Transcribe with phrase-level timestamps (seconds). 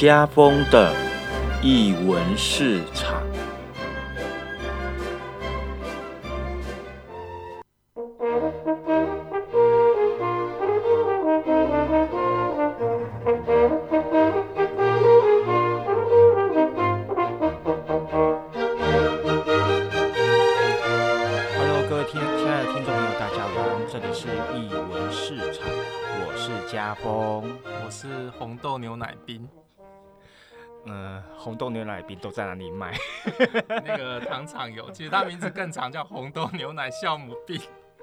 [0.00, 0.94] 家风的
[1.62, 3.09] 译文市场。
[32.16, 32.94] 都在哪里卖？
[33.68, 37.60] 那个糖厂有，其实它名字更长，叫红豆牛奶酵母冰。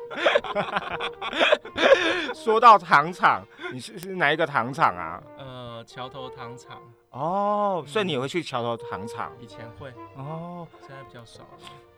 [2.34, 3.44] 说到糖厂，
[3.74, 5.22] 你是是哪一个糖厂啊？
[5.38, 10.66] 呃，桥头糖厂哦，所以你也会去桥头糖厂以前会，哦。
[10.80, 11.50] 现在比较少了。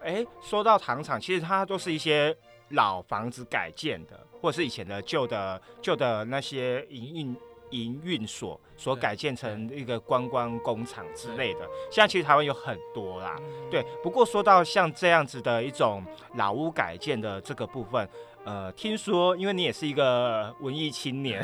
[0.01, 2.35] 哎，说到糖厂，其实它都是一些
[2.69, 7.35] 老房子改建的，或者是以前的旧的旧的那些营运
[7.71, 11.59] 营运所所改建成一个观光工厂之类的。
[11.91, 13.85] 现在其实台湾有很多啦，嗯对。
[14.03, 16.03] 不过说到像这样子的一种
[16.35, 18.07] 老屋改建的这个部分，
[18.45, 21.43] 呃，听说因为你也是一个文艺青年，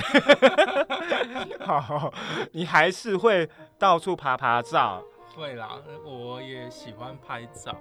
[1.59, 2.11] 好，
[2.53, 5.03] 你还是会到处爬爬照。
[5.35, 7.75] 会啦，我也喜欢拍照。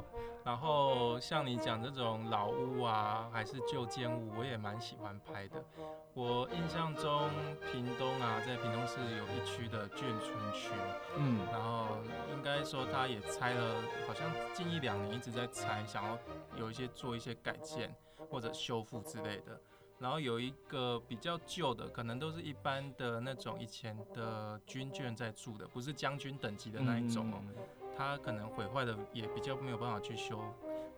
[0.44, 5.64] 然后像你讲这种老屋啊，还是旧建物，我也蛮喜欢拍的。
[6.12, 7.30] 我印象中，
[7.72, 10.70] 屏东啊，在屏东市有一区的眷村区，
[11.16, 11.96] 嗯然后
[12.36, 16.18] 应该说他也拆了，好像近一两年一直在拆，想要
[16.56, 17.94] 有一些做一些改建
[18.30, 19.58] 或者修复之类的。
[19.98, 27.38] 然后有一个比较旧的，可能都是一般的那种以前的军眷在住的，不是将军等级的那一种哦。
[27.40, 27.54] 嗯
[27.96, 30.42] 它可能毁坏的也比较没有办法去修，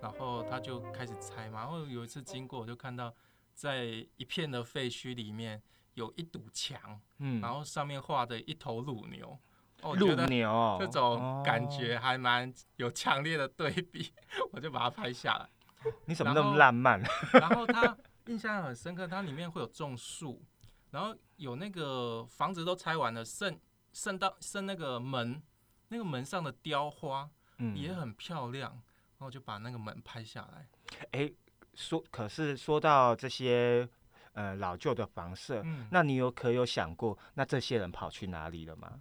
[0.00, 1.61] 然后他就开始拆嘛。
[1.61, 3.14] 然后有一次经过，我就看到
[3.55, 3.84] 在
[4.17, 5.62] 一片的废墟里面
[5.95, 9.39] 有一堵墙，嗯然后上面画的一头乳牛。
[9.83, 14.11] 哦我鹿觉得牛哦 这种感哦觉还蛮有强烈的对比，
[14.52, 15.48] 我就把它拍下来。
[16.06, 16.98] 你怎么那么浪漫？
[17.39, 20.42] 然后他印象很深刻，它里面会有种树，
[20.90, 23.61] 然后有那个房子都拆完了，剩
[23.92, 25.40] 剩到剩那个门，
[25.89, 30.69] 那个门上的雕花嗯也很漂亮，然后就把那个门拍下来。
[31.13, 31.33] 哎，
[31.74, 33.89] 说可是说到这些
[34.33, 39.01] 呃老旧的房舍，嗯，那你有可有想过，那这些人跑去哪里了吗？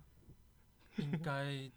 [0.97, 1.69] 应该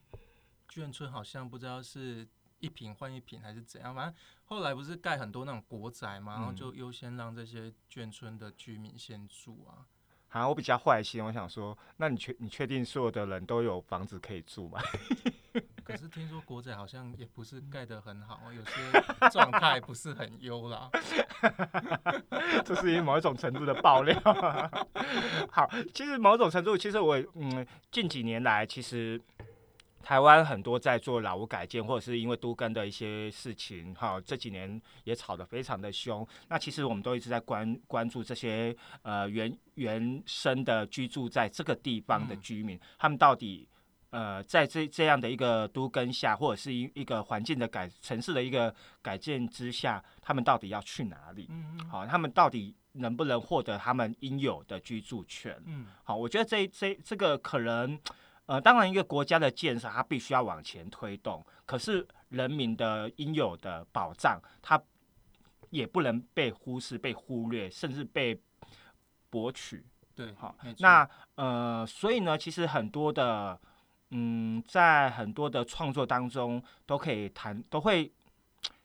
[0.69, 2.29] 眷村好像不知道是
[2.61, 4.15] 一品换一品还是怎样，反正
[4.45, 9.87] 后来不是盖很多那种国宅嘛，然后嗯就优先让这些眷村的居民先住啊。
[10.31, 14.81] 啊，我比较坏心，我想说，那你确你确定所有的人都有房子可以住吗？
[15.83, 20.91] 可是听说国仔好像也不是盖得很好，有些状态不是很优啦。
[22.63, 24.15] 这是某一种程度的爆料。
[25.51, 29.19] 好，其实某种程度，其实我嗯，近几年来，其实
[30.03, 36.27] 台湾很多在做老屋改建，或者是因为都更的一些事情，哈，这几年也吵得非常的凶。
[36.49, 43.69] 那其实我们都一直在关关注这些呃原原生的居住在这个地方的嗯居民，他们到底。
[44.11, 51.47] 呃，在这这样的一个都更下，或者是一一个环境的改城市的一个改建之下，他们到底要去哪里？
[51.51, 55.55] 嗯嗯好，他们到底能不能获得他们应有的居住权？
[55.67, 58.01] 嗯，好，我觉得这这这个可能，
[58.49, 64.83] 呃，当然一个国家的建设，它必须要往前推动，可是人民的应有的保障，它
[65.69, 68.41] 也不能被忽视、被忽略，甚至被
[69.29, 69.85] 博取。
[70.15, 73.61] 对，好那呃，所以呢，其实很多的，
[74.13, 78.11] 嗯，在很多的创作当中，都可以谈，都会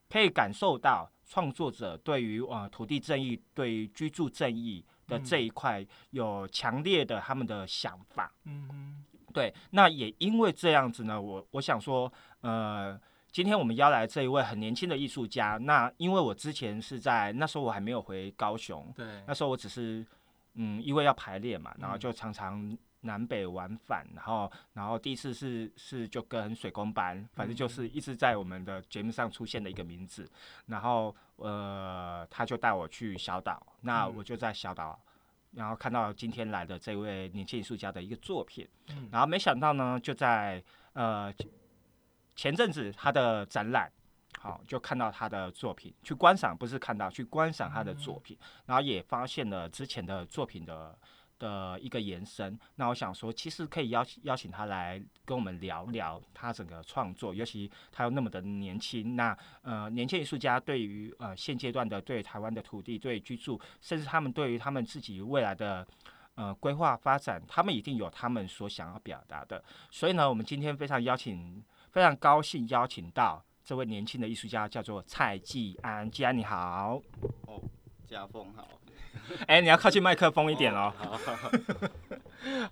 [0.10, 8.30] 可以感受到创作者对于呃土地正义、对于居住正义的这嗯一块有强烈的他们的想法。
[8.44, 13.00] 嗯哼，对，那也因为这样子呢，我我想说，呃，
[13.32, 20.06] 今天我们邀来这一位很年轻的艺术家，那因为我之前是在那时候我还没有回高雄，对那，时候我只是
[20.54, 22.00] 嗯，因为要排练嘛，然后嗯。
[22.00, 30.30] 就常常南北往返，然后然后第一次是是就跟水工班，反正就是一直在我们的节目上出现的一个名字，
[30.68, 34.14] 然后呃他就带我去小岛，那嗯。
[34.16, 34.98] 我就在小岛。
[35.56, 39.10] 然后看到今天来的这位年轻艺术家的一个作品，嗯。
[39.12, 40.64] 然后没想到呢，就在
[40.94, 41.34] 呃
[42.36, 43.92] 前阵子他的展览，
[44.40, 50.98] 好就看到他的作品，去观赏不是看到去观赏他的作品，然后也发现了之前的作品的
[51.44, 52.58] 的一个延伸。
[52.76, 59.18] 那我想说，其实可以邀请邀请他来跟我们聊聊他整个创作，尤其他又那么的年轻。
[59.18, 65.86] 那呃，年轻艺术家对于呃现阶段的对台湾的土地、对居住，甚至他们对于他们自己未来的
[66.36, 69.62] 呃规划发展，他们一定有他们所想要表达的。
[69.92, 71.62] 所以呢，我们今天非常邀请，
[71.92, 76.10] 非常高兴邀请到这位年轻的艺术家，叫做蔡继安。
[76.10, 77.02] 继安你好，
[77.48, 77.62] 哦，
[78.08, 78.68] 家凤好，
[79.48, 80.94] 哎、你要靠近麦克风一点哦。
[80.98, 81.52] 好好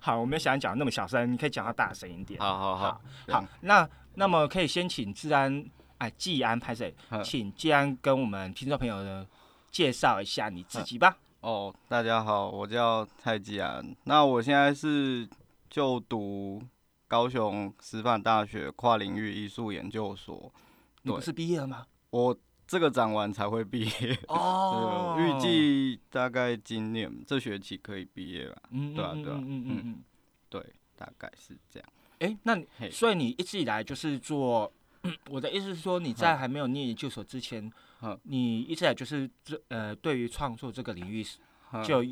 [0.00, 2.40] 好，我没有想讲那么小声，你可以讲到大声一点。
[2.40, 3.00] 好好好好
[3.40, 5.64] 好，那那么可以先请治安
[5.98, 6.94] 哎季安拍谁？
[7.10, 9.26] 嗯请季安跟我们听众朋友呢
[9.70, 11.16] 介绍一下你自己吧。
[11.40, 15.28] 哦，大家好，我叫蔡继安，那我现在是
[15.68, 16.62] 就读
[17.08, 20.52] 高雄师范大学跨领域艺术研究所，
[21.02, 21.86] 你不是毕业了吗？
[22.10, 22.36] 我
[22.72, 29.36] 这个展完才会毕业，哦， 预计大概今年这学期可以毕业吧，嗯对啊对啊。
[29.36, 30.02] 嗯嗯嗯嗯。
[30.48, 30.58] 对，
[30.96, 31.88] 大概是这样。
[32.20, 34.72] 哎、那你所以你一直以来就是做，
[35.28, 37.70] 我的意思是说你在还没有念研究所之前
[38.00, 41.22] 嗯，你一直以来就是这呃对于创作这个领域
[41.84, 42.02] 就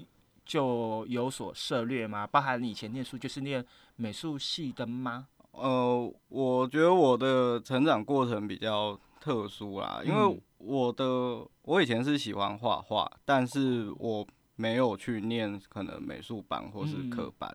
[0.44, 2.26] 就有所涉猎吗？
[2.26, 3.64] 包含你以前念书就是念
[3.96, 5.26] 美术系的吗？
[5.52, 14.26] 呃，我觉得我的成长过程比较特殊啦，因为嗯我的我以前是喜欢画画，但是我
[14.56, 17.50] 没有去念可能美术班或是嗯科班，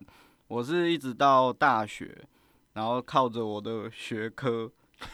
[0.48, 2.26] 我是一直到大学，
[2.72, 4.70] 然后靠着我的学科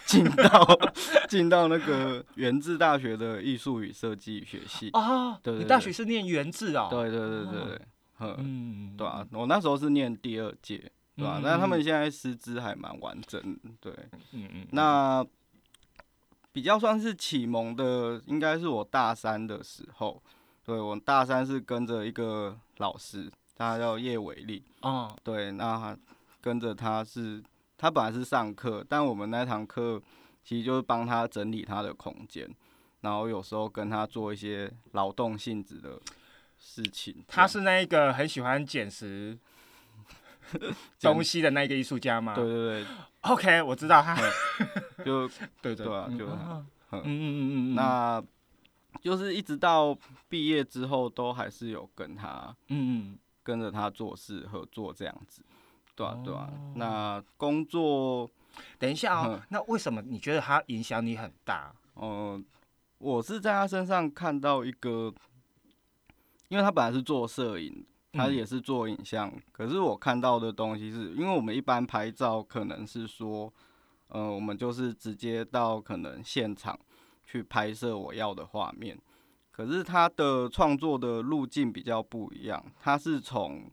[0.06, 0.78] 进到
[1.28, 4.88] 进到那个原治大学的艺术与设计学系。
[4.90, 6.88] 啊，对你大学是念原字哦。
[6.90, 7.81] 对对对对对，
[8.20, 10.78] 嗯，嗯，对啊，我那时候是念第二届，
[11.16, 13.38] 对吧、嗯但是他们现在师资还蛮完整，
[13.81, 13.93] 对。
[14.32, 15.26] 嗯嗯，那
[16.52, 20.22] 比较算是启蒙的，应该是我大三的时候。
[20.64, 24.62] 对我大三是跟着一个老师，他叫叶伟力。
[24.82, 25.96] 哦，对，那
[26.40, 27.43] 跟着他是，
[27.76, 30.00] 他本来是上课，但我们那堂课
[30.44, 32.49] 其实就是帮他整理他的空间，
[33.00, 35.98] 然后有时候跟他做一些劳动性质的
[36.60, 37.25] 事情。
[37.26, 39.37] 他是那一个很喜欢捡拾
[41.00, 42.34] 东西的那个艺术家吗？
[42.34, 42.86] 对对对。
[43.22, 44.14] OK，我知道他。
[44.98, 45.28] 对，就
[45.60, 47.02] 对对对啊就嗯嗯。
[47.02, 47.72] 嗯。
[47.72, 48.22] 嗯那
[49.00, 49.96] 就是一直到
[50.28, 53.18] 毕业之后，都还是有跟他嗯嗯。
[53.44, 55.42] 跟着他做事合作这样子，
[55.96, 56.48] 对啊对啊。
[56.52, 58.30] 哦那工作，
[58.78, 61.74] 等一下哦嗯，那为什么你觉得他影响你很大？
[61.96, 62.44] 嗯、
[62.98, 65.12] 我是在他身上看到一个，
[66.48, 68.34] 因为他本来是做摄影，他嗯。
[68.34, 73.52] 也是做影像，可是我看到的东西是，因为我们一般拍照可能是说，
[74.08, 76.78] 呃，我们就是直接到可能现场
[77.24, 78.98] 去拍摄我要的画面，
[79.50, 83.70] 可是他的创作的路径比较不一样，他是从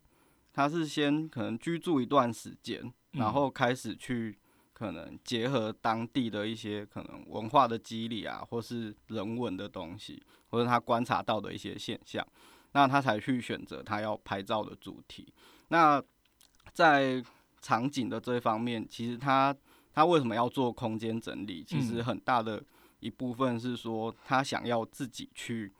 [0.53, 2.81] 他是先可能居住一段时间，
[3.13, 3.19] 嗯。
[3.19, 4.37] 然后开始去
[4.71, 12.25] 可能结合当地的一些可能文化的肌理啊，或是人文的东西，或者他观察到的一些现象，
[12.73, 15.31] 那他才去选择他要拍照的主题。
[15.69, 16.01] 那
[16.73, 17.23] 在
[17.61, 19.55] 场景的这一方面，其实他
[19.93, 21.63] 他为什么要做空间整理？
[21.63, 22.63] 其实嗯很大的
[22.99, 25.71] 一部分是说，他想要自己去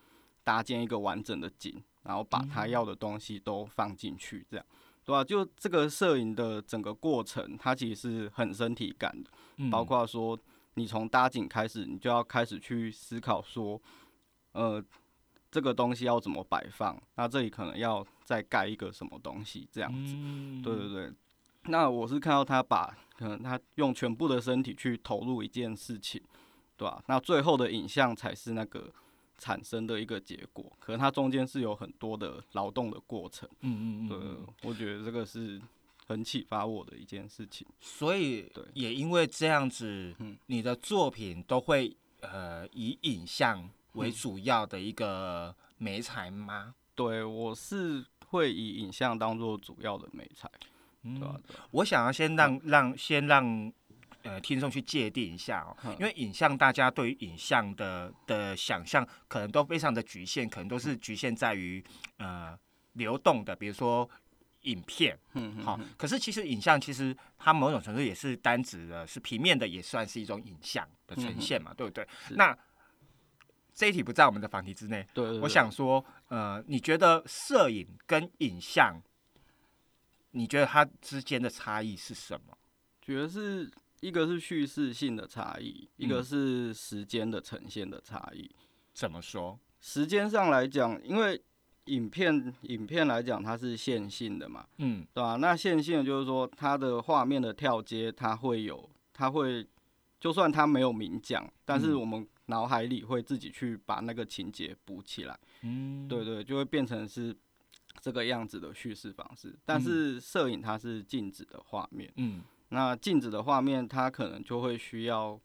[0.43, 4.65] 搭建一个完整的景，然后把他要的东西都放进去，这样。
[5.05, 10.37] 对吧、就这个摄影的整个过程，它其实是很身体感的，嗯包括说
[10.75, 13.81] 你从搭景开始，你就要开始去思考说，
[14.51, 14.83] 呃，
[15.51, 20.13] 这个东西要怎么摆放，那这里可能要再盖一个什么东西，这样子。
[20.15, 21.11] 嗯对对对。
[21.63, 26.21] 那我是看到他把可能他用全部的身体去投入一件事情，
[26.77, 28.89] 对吧、那最后的影像才是那个
[29.37, 33.47] 产生的一个结果，可能它中间是有很多的劳动的过程。
[33.61, 35.61] 嗯嗯嗯我觉得这个是
[36.07, 37.67] 很启发我的一件事情。
[37.81, 46.73] 所以对也因为这样子嗯，你的作品都会呃以影像为嗯主要的一个媒材吗？
[46.95, 50.49] 对我是会以影像当做主要的美材，
[51.03, 51.21] 嗯
[51.71, 53.71] 我想要先让让先让
[54.23, 61.83] 呃听众去界定一下哦，嗯因为影像大家对于影像的的想象可能都非常的局限，可能都是局限在于
[62.17, 62.57] 呃
[62.93, 64.07] 流动的，比如说
[64.63, 72.05] 影片，嗯嗯好，可是其实影像其实它某种程度也是单指的，是平面的，也算是一种影像的呈现嘛，对不对？
[72.31, 72.55] 那
[73.73, 79.01] 这一题不在我们的访题之内，对我想说，呃，你觉得摄影跟影像，
[80.31, 82.57] 你觉得它之间的差异是什么？
[83.01, 83.71] 觉得是
[84.01, 88.49] 一个是叙事性的差异，一个嗯是时间的呈现的差异。
[88.93, 89.57] 怎么说？
[89.79, 91.41] 时间上来讲，因为
[91.85, 99.65] 影片影片来讲它是线性的嘛，嗯对吧、那线性的就是说它的画面的跳接，它会有，它会，
[100.19, 105.39] 就算它没有明讲，但是嗯我们脑海里会自己去把那个情节补起来。
[105.61, 107.35] 嗯，对对，就会变成是
[108.01, 109.57] 这个样子的叙事方式。
[109.65, 112.41] 但是摄影它是静止的画面，嗯。
[112.71, 115.39] 那静止的画面它可能就会需要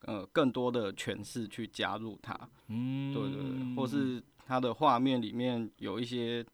[0.00, 6.44] 呃更多的诠释去加入它，嗯，对对对，或是它的画面里面有一些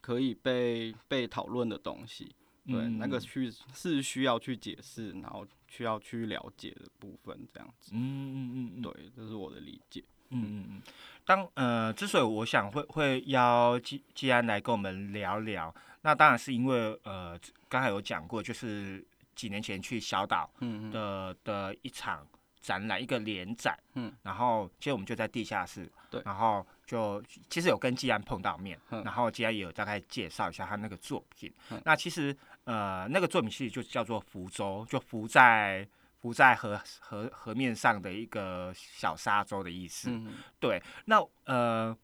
[0.00, 2.34] 可以被被讨论的东西，
[2.66, 7.92] 对，嗯那个去是需要去解释，然后需要去了解的部分，这样子。
[7.94, 10.04] 嗯嗯嗯嗯，对，这是我的理解。
[10.30, 10.82] 嗯嗯嗯，
[11.24, 19.06] 当呃，之所以我想会会邀季季安来跟我们聊聊，那当然是因为呃，刚才有讲过，就是
[19.36, 20.50] 几年前去小岛
[20.90, 22.26] 的的一场
[22.60, 26.20] 展览，一个联展，嗯，然后其实我们就在地下室，对。
[26.24, 29.04] 然后就其实有跟季安碰到面，嗯。
[29.04, 31.80] 然后季安也有大概介绍一下他那个作品，嗯。
[31.84, 35.88] 那其实呃那个作品其实就叫做浮洲，就浮在
[36.20, 41.96] 浮在河河河面上的一个小沙洲的意思，嗯对，那呃，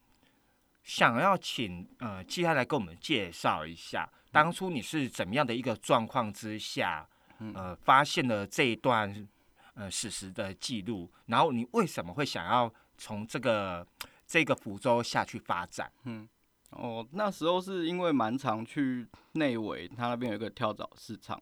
[0.85, 9.28] 想要请呃季安来跟我们介绍一下，当初你是怎么样的一个状况之下，嗯呃，发现了这一段
[9.75, 13.85] 呃史实的记录，然后你为什么会想要从这个
[14.26, 15.90] 这个福州下去发展？
[16.04, 16.28] 嗯。
[16.73, 21.41] 哦，那时候是因为蛮常去内围，它那边有一个跳蚤市场。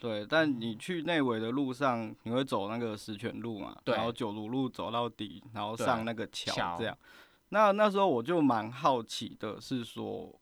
[0.00, 6.98] 对，但你去内围的路上，你会走那个石泉路嘛，对然后九如路走到底，然后上那个桥桥这样。
[7.50, 10.34] 那那时候我就蛮好奇的，是说，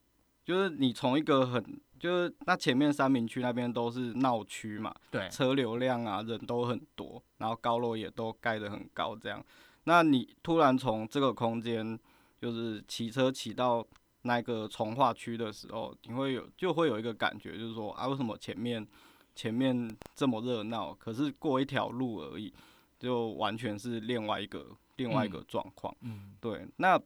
[0.46, 1.62] 就是你从一个很，
[1.98, 9.44] 就是那前面三明区那边都是闹区嘛，对，车流量啊，人都很多，然后高楼也都盖得很高，这样。
[9.84, 11.98] 那你突然从这个空间，
[12.40, 13.86] 就是骑车骑到
[14.22, 18.86] 那个从化区的时候，你会有就会有一个感觉，就是说啊，为什么前面
[19.34, 22.52] 前面这么热闹，可是过一条路而已，
[22.98, 25.94] 就完全是另外一个另外一个状况。
[26.02, 27.00] 嗯对，那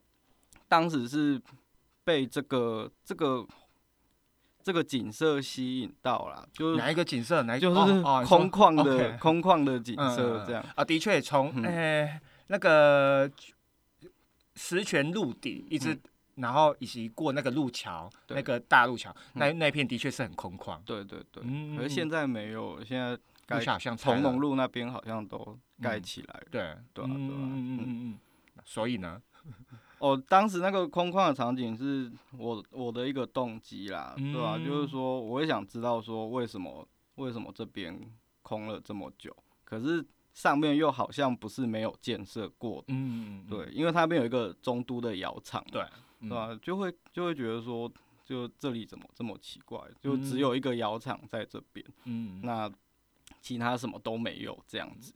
[0.67, 1.41] 当时是
[2.03, 3.47] 被这个这个
[4.61, 7.43] 这个景色吸引到了，就是哪一个景色？
[7.43, 10.65] 哪一就是空旷的、空旷的景色这样。
[10.75, 13.31] 啊，的确从嗯呃那个
[14.55, 16.01] 石泉路底一直，嗯
[16.35, 20.77] 然后以及过那个路桥，那个大路桥，那那片的确是很空旷。
[20.85, 25.37] 对对对，嗯可是现在没有，现在路盖桥好像从龙路那边好像都
[25.81, 26.47] 盖嗯起来了。
[26.51, 26.61] 对。
[26.93, 27.79] 对啊对啊嗯嗯嗯。
[27.79, 28.19] 嗯嗯。
[28.63, 29.21] 所以呢，
[29.99, 37.97] 哦，当时那个空旷的场景是我我的一个动机啦，对吧、嗯就是说，我也想知道说为什么为什么这边
[38.41, 42.85] 空了这么久，可是上面又好像不是没有建设过的。
[42.89, 45.81] 嗯，嗯，对，因为它那边有一个中都的窑厂嘛，对。
[45.83, 45.89] 嗯
[46.27, 47.91] 对吧、就会就会觉得说，
[48.23, 49.79] 就这里怎么这么奇怪？
[50.01, 52.71] 就只嗯有一个窑厂在这边，嗯，那
[53.41, 55.13] 其他什么都没有这样子，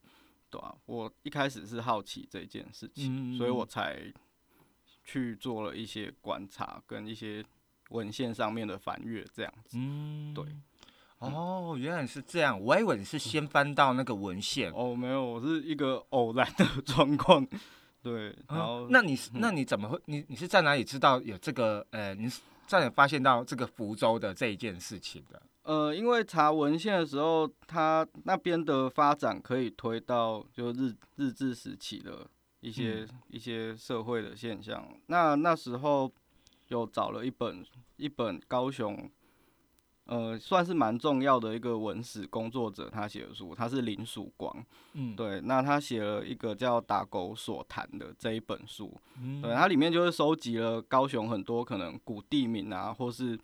[0.49, 4.11] 对啊，我一开始是好奇这件事情，嗯所以我才
[5.03, 7.43] 去做了一些观察跟一些
[7.89, 9.77] 文献上面的翻阅，这样子。
[9.79, 10.45] 嗯，对。
[11.17, 14.71] 哦，原来是这样，我还以为你是先翻到那个文献。
[14.71, 17.45] 哦，没有，我是一个偶然的 状况，
[18.01, 19.99] 对，然后、哦那你是那你怎么会？
[20.05, 21.85] 你你是在哪里知道有这个？
[21.91, 25.41] 呃，你是在哪发现到这个福州的这一件事情的？
[25.63, 32.25] 呃，因为查文献的时候，他那边的发展可以推到就日日治时期的
[32.61, 34.87] 一些、一些社会的现象。
[35.07, 36.11] 那那时候
[36.69, 37.63] 有找了一本
[37.97, 39.09] 一本高雄，
[40.11, 44.65] 呃，算是蛮重要的一个文史工作者，他写的书，他是林曙光。
[44.93, 48.91] 嗯，对，那他写了一个叫《打狗所谈》的这一本书。
[49.21, 53.39] 嗯，对，它里面就是收集了高雄很多可能古地名啊，或是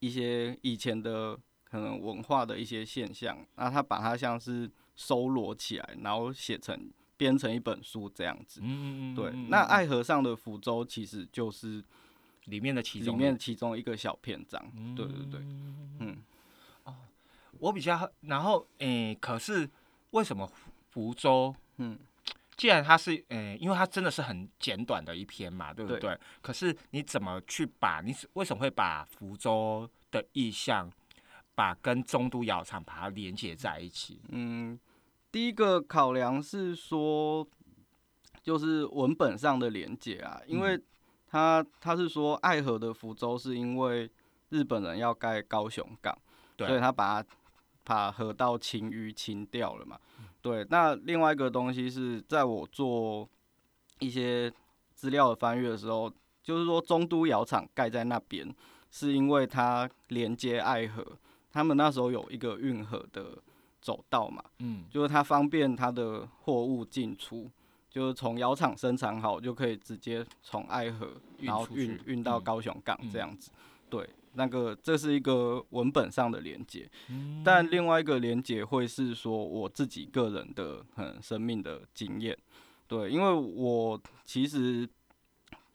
[0.00, 1.34] 一些以前的
[1.64, 8.60] 可能文化的一些现象，那他把它像是收罗起来，然后写成编成一本书这样子。
[8.62, 11.82] 嗯，嗯嗯，对，嗯那嗯爱河上的福州其实就是
[12.50, 14.60] 里面的其中里中面其中一个小篇章。
[14.94, 15.40] 对对对，
[16.00, 16.22] 嗯
[16.84, 16.94] 哦，
[17.58, 19.68] 我比较，然后诶、可是
[20.10, 21.54] 为什么福福州？
[21.78, 21.98] 嗯，
[22.56, 26.18] 既然它是诶、因为它真的是很简短的一篇嘛，对不对对？
[26.42, 30.90] 可是你怎么去把你为什么会把福州的意象，
[31.54, 34.20] 把跟中都窑厂把它连接在一起？
[34.28, 34.78] 嗯，
[35.30, 37.46] 第一个考量是说，
[38.42, 40.78] 就是文本上的连接啊，因为
[41.30, 44.10] 他他是说爱河的福州是因为
[44.48, 46.16] 日本人要盖高雄港，
[46.58, 47.28] 所以他把它
[47.84, 49.98] 把河道清淤清掉了嘛。
[50.42, 53.28] 对，那另外一个东西是在我做
[54.00, 54.52] 一些
[54.94, 58.52] 资料的翻阅的时候，就是说中都窑厂盖在那边，
[58.90, 61.06] 是因为它连接爱河，
[61.52, 63.38] 他们那时候有一个运河的
[63.80, 67.50] 走道嘛，嗯就是它方便它的货物进出，
[67.90, 73.50] 就是从窑厂生产好就可以直接从爱河，然后运运运到嗯高雄港嗯这样子。
[73.90, 82.38] 对，那个这是一个文本上的连接，嗯但另外一个连接会是说我自己个人的很生命的经验，
[82.86, 84.88] 对，因为我其实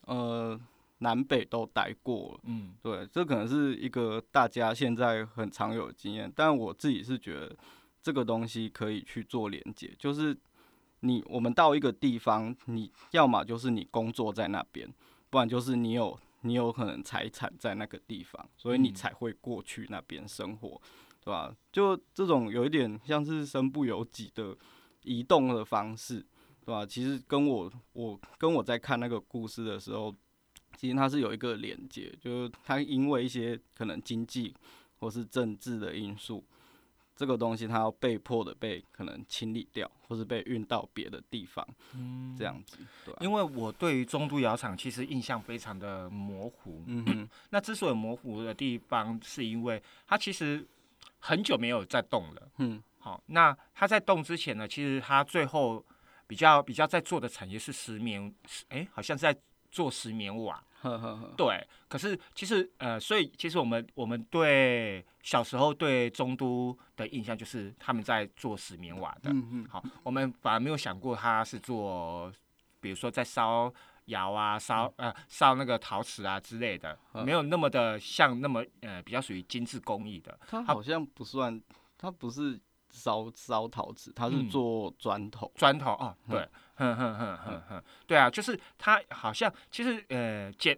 [0.05, 0.57] 呃
[0.99, 2.39] 南北都待过了。
[2.45, 7.53] 嗯对，这可能是一个大家现在很常有的经验，但我自己是觉得
[8.01, 10.35] 这个东西可以去做连接，就是
[11.05, 14.91] 你我们到一个地方，你要么就是你工作在那边，
[15.29, 20.81] 不然就是你有你有可能财产在那个地方，所以你嗯才会过去那边生活，
[21.23, 21.55] 对吧？
[21.71, 24.57] 就这种有一点像是身不由己的
[25.03, 26.25] 移动的方式，
[26.65, 26.85] 对吧？
[26.85, 30.13] 其实跟我我跟我在看那个故事的时候。
[30.77, 34.53] 其实它是有一个连接，就是它因为一些可能经济
[34.99, 36.43] 或是政治的因素，
[37.15, 46.83] 这个东西它要被迫的被可能清理掉，或是被运到别的地方，嗯这样子，对吧、因为我对于中都窑厂其实印象非常的模糊。
[46.87, 50.65] 嗯哼，那之所以模糊的地方，是因为它其实
[51.19, 52.51] 很久没有在动了。
[52.57, 55.83] 嗯好，那它在动之前呢，其实它最后
[56.27, 58.33] 比较比较在做的产业是石棉，
[58.69, 59.37] 哎、好像是在
[59.71, 60.61] 做石棉瓦。
[60.89, 69.31] 呵呵呵，对，可是其实呃，所以其实我们我们对小时候对中都的印象就是他们在做石棉瓦的。
[69.31, 72.31] 嗯嗯好，我们反而没有想过他是做，
[72.79, 73.73] 比如说在烧
[74.05, 80.37] 窑啊、烧呃烧那个陶瓷啊之类的，嗯没有那么的像那么呃比较属于精致工艺的。
[80.47, 81.59] 它好像不算，
[81.97, 82.59] 它不是
[82.91, 90.77] 烧烧陶瓷，它是嗯做砖头，砖头啊，对，哼哼哼哼哼，对啊，就是它好像其实呃简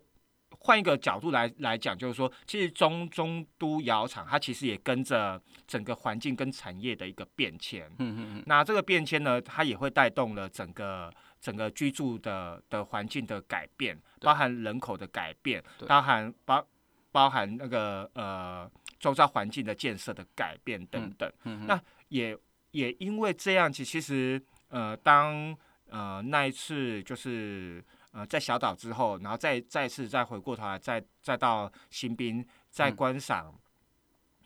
[0.60, 7.88] 换一个角度来来讲，就是说，其实中中都窑厂它其实也跟着整个环境跟产业的一个变迁。
[8.00, 16.65] 嗯嗯嗯，那这个变迁呢，它也会带动了整个整个居住的的环境的改变，包含人口的改变，包含包
[17.12, 18.69] 包含那个呃
[19.00, 21.32] 周遭环境的建设的改变等等。
[21.43, 22.38] 嗯那也
[22.71, 25.56] 也因为这样子，其实呃，当
[25.89, 33.54] 呃那一次就是呃在小岛之后，然后再再次再回过头来，再再到新兵再嗯观赏。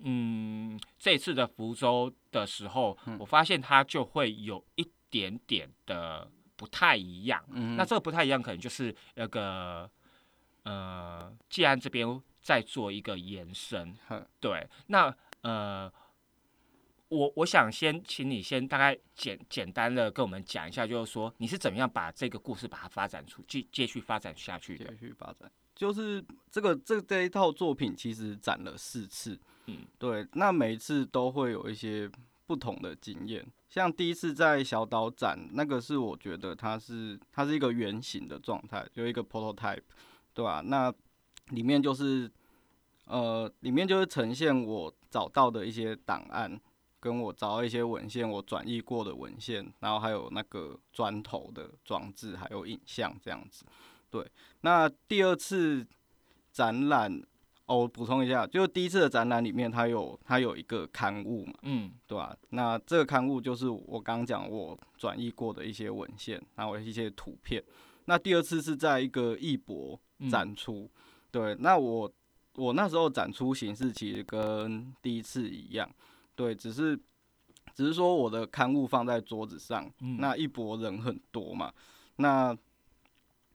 [0.03, 7.43] 嗯，这次的福州的时候，嗯我发现它就会有一点点的不太一样。
[7.49, 9.89] 嗯那这个不太一样，可能就是那个
[10.63, 13.95] 呃，既然这边在做一个延伸，
[14.39, 15.91] 对，那呃，
[17.11, 24.97] 我我想先请你先大概简简单的跟我们讲一下，就是说你是怎么样把这个故事把它发展出继继续发展下去的继？
[24.97, 25.51] 续发展。
[25.75, 32.09] 就是这个这这一套作品其实展了四次，嗯，对，那每一次都会有一些
[32.47, 33.45] 不同的经验。
[33.69, 39.81] 像第一次在小岛展，那个是我觉得它是它是一个圆形的状态，有一个 prototype，
[40.33, 40.93] 对吧、那
[41.49, 42.31] 里面就是
[43.05, 46.57] 呃，里面就是呈现我找到的一些档案，
[47.01, 53.65] 跟我找到一些文献，我转译过的文献，然后还有那个砖头的装置，还有影像这样子。
[54.09, 54.25] 对，
[54.61, 55.85] 那第二次
[56.51, 57.11] 展览，
[57.65, 67.63] 哦，我补充一下，就第一次的展览里面，它有它有一个刊物嘛，嗯对吧、那这个刊物就是我刚刚讲我转译过的一些文献，然后一些图片。
[68.05, 70.89] 那第二次是在一个艺博嗯展出，
[71.31, 72.11] 对，那我
[72.55, 75.89] 我那时候展出形式其实跟第一次一样，
[76.35, 76.97] 对，只是
[77.73, 81.71] 只是说我的刊物放在桌子上，嗯那一博人很多嘛，
[82.17, 82.55] 那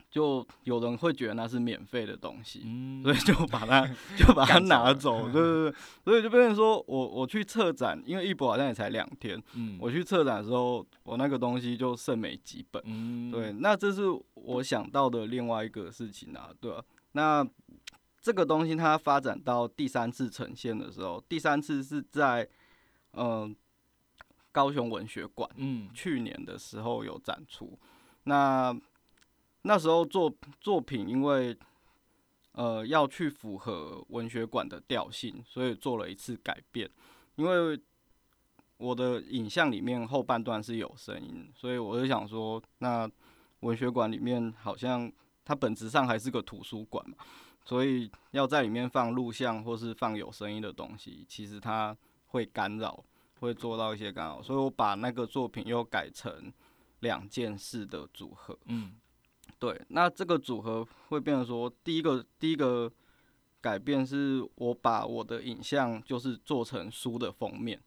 [0.09, 3.87] 就有人会觉得那是免费的东西，嗯所以就把它
[4.17, 12.83] 就把它拿走， 对对对，所以就变成说我我去策展，因为一博好像也才两天，嗯我去策展的时候，我那个东西就剩没几本。
[12.87, 17.47] 嗯对，那这是我想到的另外一个事情啊，对吧、那
[18.23, 22.49] 这个东西它发展到第三次呈现的时候，第三次是在
[23.17, 23.57] 嗯、呃
[24.53, 27.79] 高雄文学馆，嗯去年的时候有展出。
[28.25, 28.75] 那
[29.63, 31.57] 那时候作作品因为
[32.53, 36.91] 呃要去符合文学馆的调性，所以做了一次改变。
[37.35, 37.79] 因为
[38.79, 43.11] 我的影像里面后半段是有声音，所以我就想说，那
[43.61, 45.13] 文学馆里面好像
[45.45, 47.17] 它本质上还是个图书馆嘛，
[47.65, 51.97] 所以要在里面放录像或是放有声音的东西，其实它
[52.37, 53.03] 会干扰。
[53.39, 56.51] 会做到一些干扰，所以我把那个作品又改成
[57.01, 58.59] 两件事的组合。
[58.65, 58.95] 嗯
[59.59, 62.91] 对，那这个组合会变成说，第一个第一个
[63.61, 67.79] 改变是我把我的影像就是做成书的封面。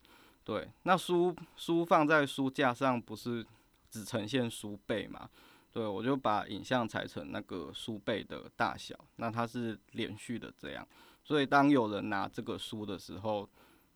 [0.44, 3.44] 对，那书书放在书架上不是
[3.90, 5.28] 只呈现书背嘛？
[5.72, 10.88] 对，我就把影像裁成那个书背的大小，那它是连续的这样。
[11.24, 13.50] 所以当有人拿这个书的时候，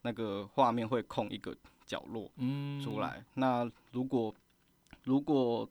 [0.03, 1.53] 那个画面会空一个
[1.85, 3.25] 角落嗯出，来。
[3.33, 4.33] 那如果
[5.03, 5.69] 如果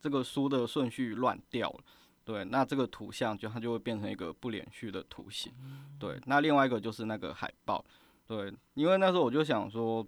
[0.00, 1.80] 这个书的顺序乱掉了，
[2.24, 5.52] 对，那这个图像就它就会变成一个不连续的图形。
[5.98, 7.82] 对，那另外一个就是那个海报，
[8.26, 10.06] 对，因为那时候我就想说，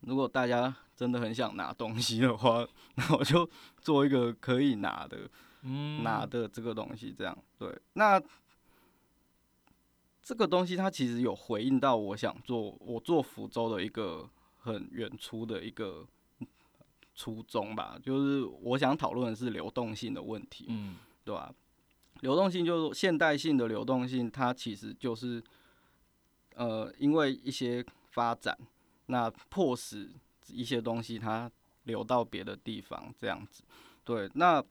[0.00, 3.48] 如果大家真的很想拿东西的话，那我就
[3.80, 5.18] 做一个可以拿的
[5.62, 7.78] 嗯拿的这个东西，这样对。
[7.92, 8.20] 那
[10.22, 14.28] 这个东西它其实有回应到我想做我做福州的一个
[14.58, 16.06] 很远出的一个
[17.14, 20.66] 初衷吧，就是我想讨论的是流动性的问题。
[20.68, 21.54] 嗯对吧、
[22.22, 25.40] 流动性就是现代性的流动性，它其实就是
[26.54, 28.58] 呃，因为一些发展，
[29.06, 30.10] 那迫使
[30.48, 31.48] 一些东西它
[31.84, 33.62] 流到别的地方，这样子。
[34.02, 34.64] 对，那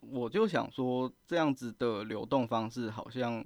[0.00, 3.44] 我就想说，这样子的流动方式好像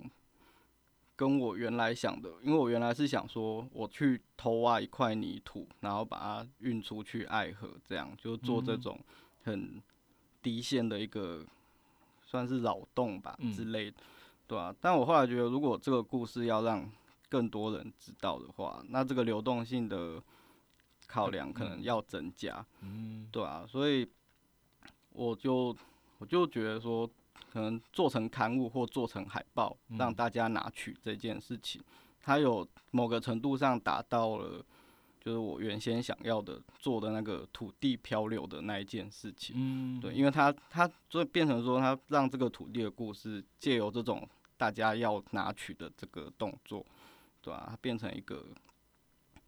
[1.20, 8.80] 跟我原来想的，因为我原来是想说，我去偷挖一块泥土，然后把它运出去爱河，这样就做这嗯。
[8.80, 8.98] 种
[9.42, 9.82] 很
[10.40, 11.44] 低线的一个
[12.22, 13.52] 算是扰动吧嗯。
[13.52, 13.98] 之类的，
[14.46, 16.90] 对啊，但我后来觉得，如果这个故事要让
[17.28, 20.22] 更多人知道的话，那这个流动性的
[21.06, 23.28] 考量可能要增加，嗯。
[23.30, 24.08] 对啊，所以
[25.10, 25.76] 我就
[26.16, 27.06] 我就觉得说，
[27.52, 31.82] 可能做成刊物或做成海报，让嗯大家拿取这件事情，
[32.20, 34.64] 它有某个程度上达到了。
[35.22, 40.00] 就是我原先想要的做的那个土地漂流的那一件事情，嗯。
[40.00, 44.26] 对，因为它它就变成说，它让这个土地的故事借由这种
[44.56, 46.82] 大家要拿取的这个动作，
[47.42, 48.46] 对吧、它变成一个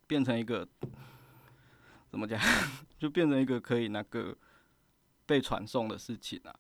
[0.07, 0.69] 变成一个
[2.11, 2.39] 怎么讲，
[3.01, 4.37] 就变成一个可以那个
[5.25, 6.55] 被传送的事情啊，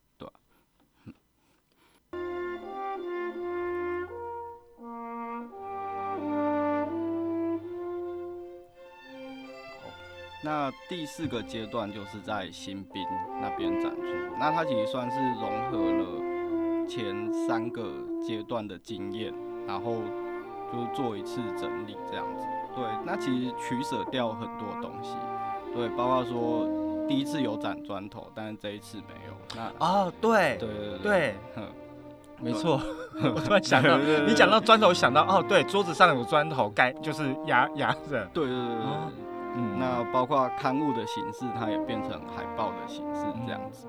[10.44, 13.06] 那第四个阶段就是在新兵
[13.40, 14.02] 那边展出，
[14.38, 19.32] 那它其实算是融合了前三个阶段的经验，
[19.68, 19.96] 然后
[20.72, 22.44] 就是做一次整理这样子。
[22.74, 25.14] 对，那其实取舍掉很多东西，
[25.74, 26.66] 对，包括说
[27.06, 29.34] 第一次有展砖头，但是这一次没有。
[29.54, 31.62] 那哦，对对对对，哼
[32.42, 32.80] 没错，
[33.34, 39.31] 我突然想到， 你讲到砖头，想到哦，对，桌子上有砖头盖，就是压压着，对对对对。
[39.54, 39.78] 嗯。
[39.78, 43.86] 那包括刊物的形式，它也变成海报的形式这样子。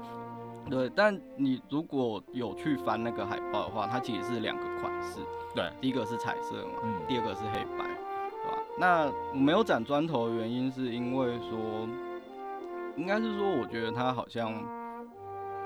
[0.70, 5.20] 对，但你如果有去翻那个海报的话，它其实是两个款式，
[5.54, 6.94] 对，第一个是彩色嘛，嗯。
[7.08, 8.58] 第二个是黑白，对吧？
[8.78, 11.60] 那没有展砖头的原因是因为说，
[12.96, 14.54] 应该是说我觉得它好像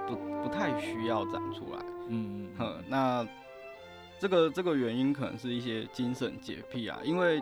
[0.08, 3.26] 不不太需要展出来，嗯呵，那
[4.20, 7.40] 这个这个原因可能是一些精神洁癖啊，因为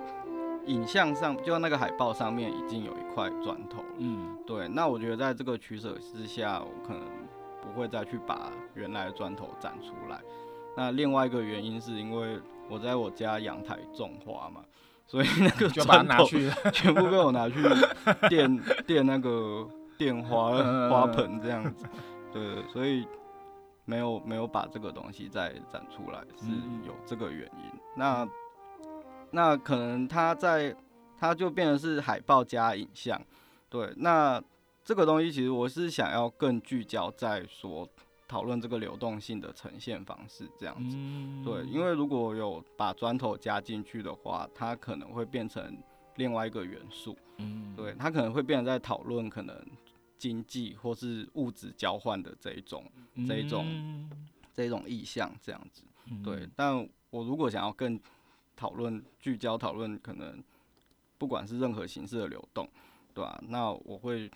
[0.67, 4.37] 影像上就那个海报上面已经有一块砖头了，嗯。
[4.45, 7.01] 对，那我觉得在这个取舍之下，我可能
[7.61, 10.21] 不会再去把原来的砖头展出来。
[10.77, 14.61] 那另外一个原因是因为我在我家阳台种花嘛，
[15.07, 17.55] 所以那个就把它砖头拿去， 全部被我拿去
[18.29, 21.85] 垫 垫那个垫花嗯花盆这样子，
[22.33, 23.07] 对，所以
[23.85, 26.81] 没有没有把这个东西再展出来，是嗯。
[26.85, 27.79] 有这个原因。
[27.95, 28.27] 那
[29.35, 30.73] 那可能它在
[31.19, 33.21] 它就变成是海报加影像，
[33.69, 34.41] 对，那
[34.83, 37.87] 这个东西其实我是想要更聚焦在说
[38.27, 40.95] 讨论这个流动性的呈现方式这样子。
[40.97, 45.77] 嗯对，因为如果有把砖头加进去的话，它可能会变成
[46.15, 47.17] 另外一个元素。
[47.37, 49.53] 嗯对，它可能会变成在讨论可能
[50.17, 52.85] 经济或是物质交换的这一种
[53.27, 54.09] 这一种嗯
[54.53, 55.83] 这一种意向这样子。
[56.23, 57.99] 对嗯，但我如果想要更
[58.55, 60.43] 讨论聚焦讨论，可能
[61.17, 62.69] 不管是任何形式的流动，
[63.13, 64.31] 对吧、那我会。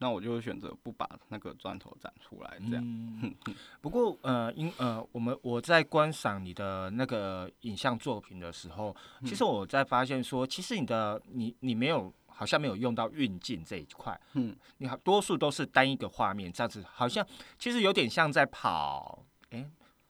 [0.00, 2.84] 那我就会选择不把那个砖头展出来，这样。
[2.84, 3.34] 嗯
[3.82, 8.94] 不过呃，因呃，我们我在观赏你的那个影像作品的时候，
[9.24, 17.26] 其实我在发现说，其实你的你你没有好像没有用到运镜这一块，嗯，你好多数都是单一个画面这样子，好像
[17.58, 19.68] 其实有点像在跑，诶、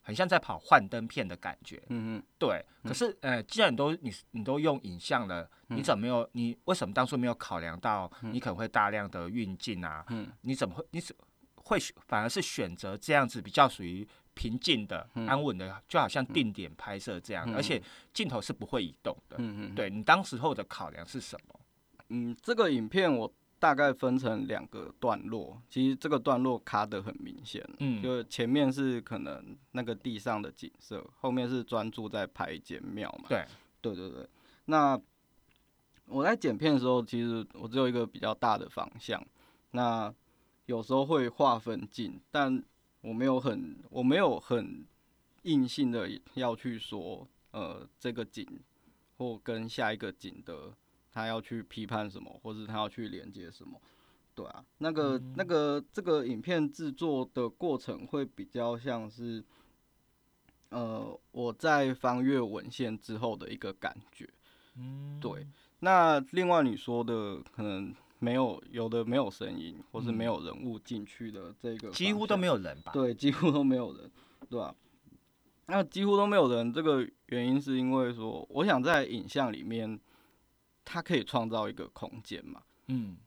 [0.09, 1.77] 很像在跑幻灯片的感觉。
[1.90, 6.27] 嗯嗯对，可是呃，既然都你你都用影像了，你怎么没有？
[6.33, 10.03] 你为什么当初没有考量到你可能会大量的运镜啊？
[10.09, 10.83] 嗯你怎么会？
[10.92, 11.14] 你怎
[11.57, 17.83] 会选反而是选择这样子比较属于平静的、安稳的，就好像定点拍摄这样，嗯而且
[18.14, 19.37] 镜头是不会移动的。
[19.38, 21.61] 嗯嗯，对你当时候的考量是什么？
[22.09, 33.29] 嗯，这个影片我大概分成两个段落，其实这个段落卡得很明显，嗯，就前面是可能那个地上的景色，后面是专注在拍一间庙嘛。
[33.29, 33.44] 对，
[33.81, 34.29] 对对对。
[34.66, 35.01] 那
[36.07, 39.21] 我在剪片的时候，其实我只有一个比较大的方向，
[39.73, 40.12] 那
[40.66, 42.62] 有时候会划分镜，但
[43.01, 44.85] 我没有很我没有很
[45.42, 48.47] 硬性的要去说，呃，这个景
[49.16, 50.73] 或跟下一个景的
[51.18, 53.81] 他要去批判什么，或是他要去连接什么。
[54.37, 59.44] 对啊，那个、那个这个影片制作的过程会比较像是，
[60.68, 64.31] 呃，我在翻阅文献之后的一个感觉。
[64.76, 65.44] 嗯，对，
[65.81, 72.92] 那另外你说的可能没有有的没有声音，或是没有人物进去的这个几乎都没有，有人吧？
[72.92, 74.09] 对，几乎都没有人，
[74.48, 74.72] 对吧、
[75.66, 79.98] 那几乎都没有人，这个原因是因为说，我想在影像里面，
[80.90, 82.62] 它可以创造一个空间嘛。
[82.87, 83.18] 嗯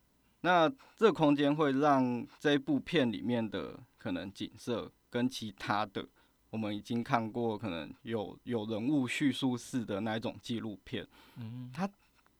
[0.42, 6.04] 那这个空间会让这部片里面的可能景色跟其他的
[6.50, 11.88] 我们已经看过可能有有人物叙述式的那一种纪录片，嗯，它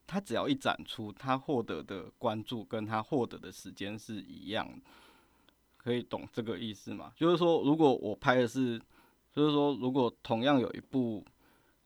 [0.08, 4.82] 它只要一展出，它获得的关注跟它获得的时间是一样的，
[5.78, 7.14] 可以懂这个意思吗？
[7.16, 8.82] 就是说，如果我拍的是，
[9.32, 11.24] 就是说，如果同样有一部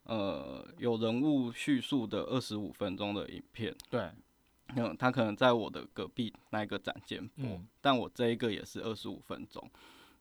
[0.06, 4.10] 呃有人物叙述的二十五分钟的影片，对，
[4.76, 7.68] 嗯，他可能在我的隔壁那一个展间播，嗯。
[7.82, 9.70] 但我这一个也是二十五分钟，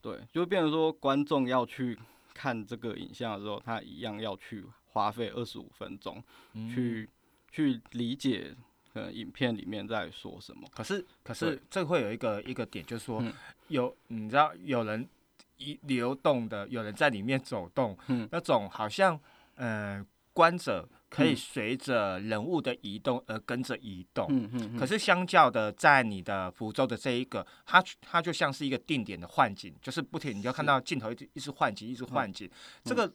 [0.01, 1.99] 对，就变成说观众要去
[2.35, 6.69] 看这个影像的时候，他一样要去花费二十五分钟嗯。
[6.69, 7.09] 去、
[7.51, 8.55] 去理解
[8.93, 10.69] 呃影片里面在说什么。
[10.73, 13.33] 可是可是这会有一个一个点，就是说嗯。
[13.69, 15.09] 有你知道有人
[15.57, 18.29] 一流动的，有人在里面走动，嗯。
[18.31, 19.19] 那种好像
[19.57, 21.37] 呃观者可以嗯。
[21.37, 24.27] 随着人物的移动而跟着移动。
[24.31, 32.51] 嗯嗯可是相较的，在你的福州的这一个，它它就像是一个定点的幻景，就是不停，你就看到镜头一直一直幻景，一直幻景。
[32.85, 33.13] 这个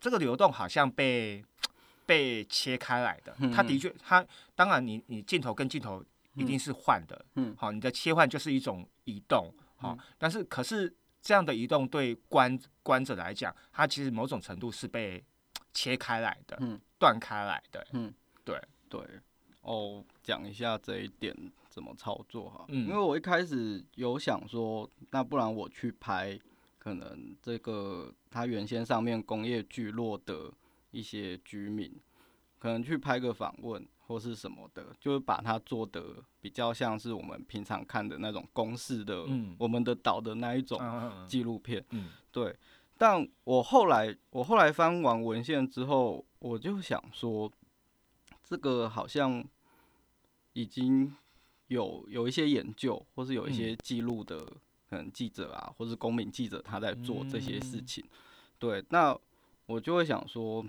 [0.00, 1.42] 这个流动好像被
[2.04, 15.24] 被切开来的，它的确，它当然你你镜头跟镜头一定是换的，嗯好，你的切换就是一种移动，好，但是可是这样的移动对观观者来讲，它其实某种程度是被
[15.72, 16.80] 切开来的，嗯。
[16.98, 18.12] 断开来的，嗯。
[18.44, 18.60] 对。
[18.88, 19.00] 对。
[19.60, 21.36] 哦，讲一下这一点
[21.68, 22.64] 怎么操作哈。
[22.68, 22.88] 嗯。
[22.88, 26.38] 因为我一开始有想说，那不然我去拍
[26.78, 30.52] 可能这个它原先上面工业聚落的
[30.90, 31.94] 一些居民，
[32.58, 36.02] 可能去拍个访问或是什么的，就是把它做的
[36.40, 39.54] 比较像是我们平常看的那种公式的，嗯。
[39.58, 40.80] 我们的岛的那一种
[41.26, 41.84] 纪录片。
[41.90, 42.08] 嗯。
[42.32, 42.56] 对，
[42.98, 47.50] 但我后来我后来翻完文献之后，我就想说，
[48.42, 49.42] 这个好像
[50.52, 51.14] 已经
[51.68, 54.38] 有有一些研究，或是有一些记录的
[54.90, 58.04] 可能记者啊，或是公民记者他在做这些事情。
[58.58, 59.16] 对，那
[59.66, 60.66] 我就会想说，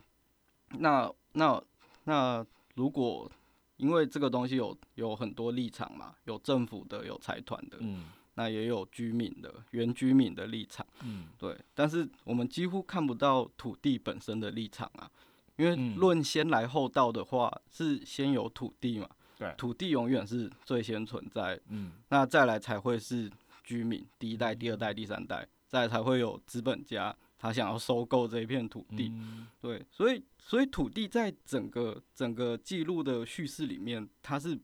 [0.77, 1.59] 那那
[2.03, 3.31] 那如果
[3.77, 8.05] 因为这个东西有有很多立场嘛，有政府的，有财团的，嗯
[8.39, 10.88] 那也有居民的原居民的立场。
[11.04, 11.28] 嗯。
[11.38, 15.12] 对，但是我们几乎看不到土地本身的立场啊，
[15.58, 15.97] 因为嗯。
[15.97, 19.54] 论先来后到的话，是先有土地嘛，对。
[19.58, 21.91] 土地永远是最先存在，嗯。
[22.08, 23.30] 那再来才会是
[23.62, 29.47] 居民，第一代、第二代、第三代，再来才会有资本家，他想要收购这一片土地，嗯。
[29.60, 34.58] 对，所以所以土地在整个整个记录的叙事里面，它是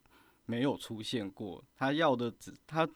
[0.46, 2.88] 没有出现过，他要的只他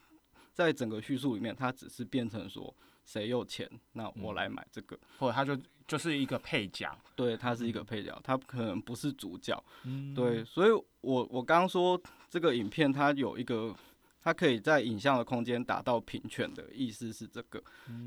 [0.52, 4.34] 在整个叙述里面，它只是变成说谁有钱，那我嗯。
[4.34, 4.98] 来买这个。
[5.18, 9.62] 或者它就就是一个配角，对，它是一个配角，它可能不是主角。
[9.84, 10.14] 嗯。
[10.14, 13.74] 对，所以我我刚刚说这个影片它有一个，
[14.22, 17.62] 它可以在影像的空间达到平权的意思是这个，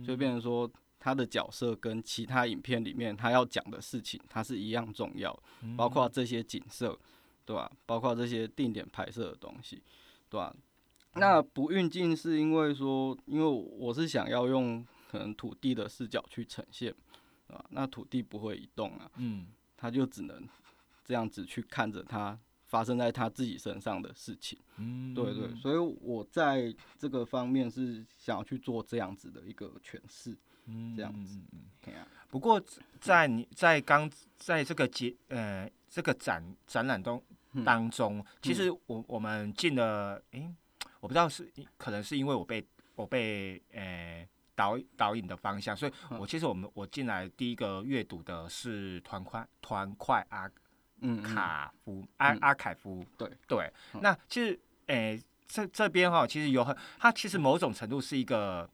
[0.06, 5.38] 就变成说他的角色跟其他影片里面他要讲的事情，它是一样重要，
[5.76, 6.98] 包括这些景色，
[7.46, 9.84] 对吧、包括这些定点拍摄的东西，
[10.30, 10.56] 对吧、
[11.16, 16.94] 那不运镜是因为说，因为我是想要用可能土地的视角去呈现，
[17.48, 19.48] 啊，那土地不会移动啊，嗯。
[19.76, 20.48] 他就只能
[21.04, 24.58] 这样子去看着它发生在他自己身上的事情。
[24.78, 25.14] 嗯。
[25.14, 30.36] 对对，所以我在这个方面是想要去做这样子的一个诠释。
[30.66, 32.64] 嗯这样子嗯嗯嗯对啊，不过
[33.02, 37.22] 在你在刚在这个节呃这个展展览中
[37.52, 37.66] 嗯。
[37.66, 40.56] 当中，其实我我们进了，诶、
[41.04, 46.18] 我不知道是可能是因为我被我被呃导导引的方向，所以嗯。
[46.18, 50.50] 我其实我们我进来第一个阅读的是团块团块阿
[51.22, 52.38] 卡夫阿嗯。
[52.40, 53.30] 阿凯夫，对。
[53.50, 58.70] 对嗯，那其实诶、这这边哈，其实有很，它其实某种程度是一个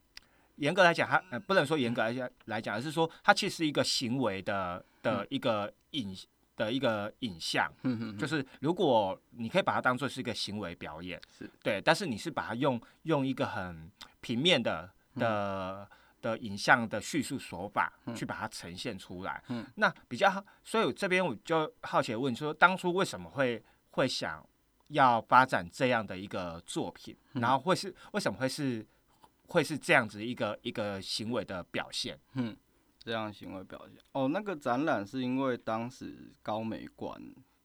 [0.54, 6.16] 严格来讲，它呃不能说严格来讲来讲，而是说它其实是一个行为的的一个影
[6.60, 7.72] 的一个影像，
[8.18, 11.50] 就是如果你可以把它当做是一个行为表演，是。
[11.62, 15.88] 对，但是你是把它用用一个很平面的的。
[16.22, 24.46] 的影像的叙述手法去把它呈现出来，嗯，那比较好，所以这边我就好奇问说，当初为什么会会想
[24.88, 28.86] 要发展这样的一个作品，然后会是为什么会是
[29.46, 32.18] 会是这样子一个一个行为的表现？
[32.34, 32.54] 嗯，
[33.00, 33.98] 这样行为表现。
[34.12, 37.20] 哦，那个展览是因为当时高美馆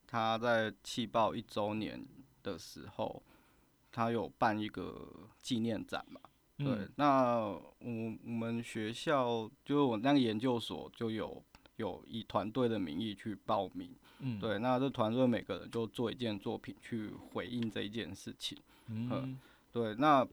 [0.07, 2.03] 他在气爆一周年
[2.41, 3.21] 的时候，
[3.91, 6.19] 他有办一个纪念展嘛。
[6.57, 11.43] 对，那我我们学校就是我那个研究所就有
[11.75, 19.37] 有以团队的名义去报名，嗯，对，那这团队每个人就做一件作品去回应这一件事情，嗯，
[19.73, 20.25] 对，那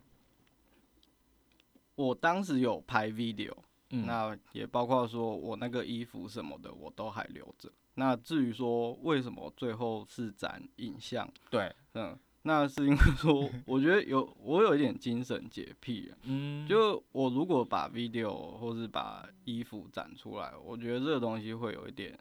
[1.97, 3.53] 我当时有拍 video，
[3.93, 7.71] 嗯，那也包括说我那个衣服什么的我都还留着。
[7.95, 12.19] 那至于说为什么最后是展影像，对，嗯。
[12.45, 22.19] 那是因为说， 我觉得有我有一点精神洁癖啊，嗯，就我如果把 video 或是把衣服展出来，我觉得这个东西会有一点，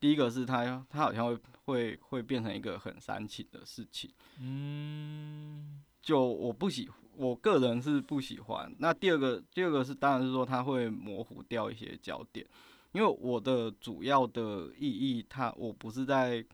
[0.00, 8.74] 第一个是它它好像会会会变成一个很煽情的事情，嗯，就我不喜，我个人是不喜欢。
[8.78, 12.46] 那第二个第二个是当然是说它会模糊掉一些焦点，
[12.92, 16.44] 因为我的主要的意义，它我不是在。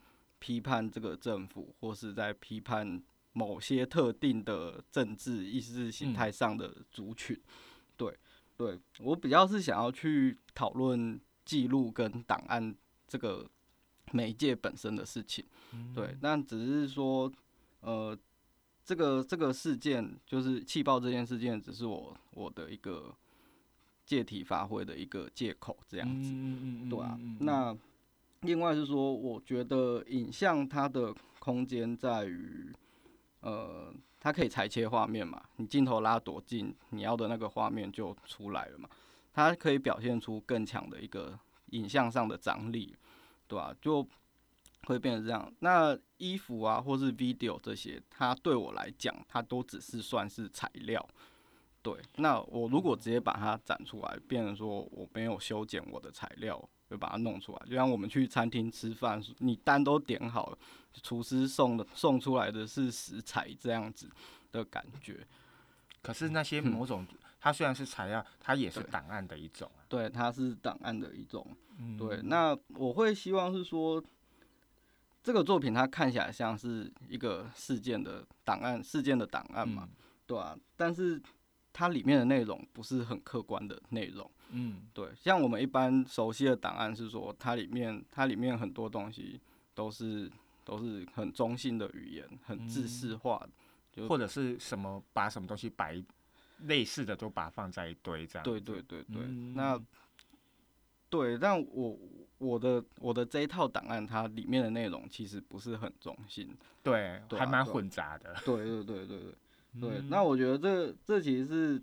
[0.41, 7.35] 批判这个政府，或是在批判某些特定的政治意识形态上的族群，
[7.97, 8.15] 对，
[8.55, 12.77] 对我比较是想要去讨论记录跟档案
[13.09, 13.49] 这个
[14.13, 15.43] 媒介本身的事情，
[15.95, 17.33] 对，但只是说，
[17.81, 18.15] 呃，
[18.85, 23.15] 这个这个事件就是气爆这件事件，只是我我的一个
[24.05, 26.33] 借题发挥的一个借口，这样子，
[26.89, 27.77] 对啊，那。
[28.41, 32.71] 另外是说，我觉得影像它的空间在于，
[33.41, 38.87] 呃，它可以裁切画面嘛，你镜头拉多近，你要的那个画面就出来了嘛。
[39.33, 41.39] 它可以表现出更强的一个
[41.71, 42.95] 影像上的张力，
[43.49, 43.75] 对吧？
[43.81, 44.07] 就
[44.87, 45.53] 会变成这样。
[45.61, 51.09] 那衣服啊，或是 video 这些，它对我来讲，它都只是算是材料。
[51.83, 56.69] 对，那我如果直接把它展出来，变成说我没有修剪我的材料。
[56.91, 60.59] 就把它弄出来，就像我们去餐厅吃饭，你单都点好了，
[61.03, 64.09] 厨师送的送出来的是食材这样子
[64.53, 65.27] 的感觉。
[66.03, 67.05] 可是那些某种，
[67.41, 69.69] 它虽然是材料，它也是档案的一种。
[69.89, 71.45] 对，它是档案的一种。
[71.99, 74.05] 对，那我会希望是说，
[75.25, 79.89] 这个作品它看起来像是一个事件的档案，事件的档案嘛，
[80.27, 81.21] 对啊，但是
[81.73, 84.31] 它里面的内容不是很客观的内容。
[84.51, 89.41] 嗯，对，像我们一般熟悉的档案是说，它里面它里面很多东西
[89.75, 90.31] 都是
[90.63, 93.45] 都是很中性的语言，很自式化，
[93.91, 96.01] 就或者是什么把什么东西摆
[96.65, 98.45] 类似的都把它放在一堆这样。
[98.45, 99.83] 对对对对，那
[101.09, 101.99] 对，但我
[102.39, 108.35] 我的我的这一套档案，它里面的内容其实不是很中性，对，还蛮混杂的。
[108.45, 109.19] 对对对对
[109.81, 111.83] 对对，那我觉得这这其实是。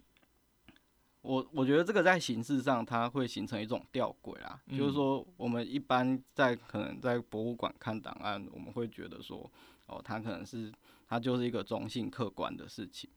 [1.23, 9.47] 我我觉得这个在形式上，它会形成一种吊诡啊，就是说，我们一般在可能在博物馆看档案，我们会觉得说，
[9.85, 10.73] 哦，它可能是
[11.07, 13.07] 它就是一个中性客观的事情，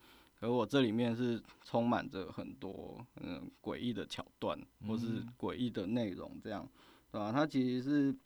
[0.41, 6.69] 而我这里面是充满着很多嗯诡异的桥段，或是诡异的内容，这样，
[7.15, 7.31] 对吧？
[7.33, 8.17] 它其实是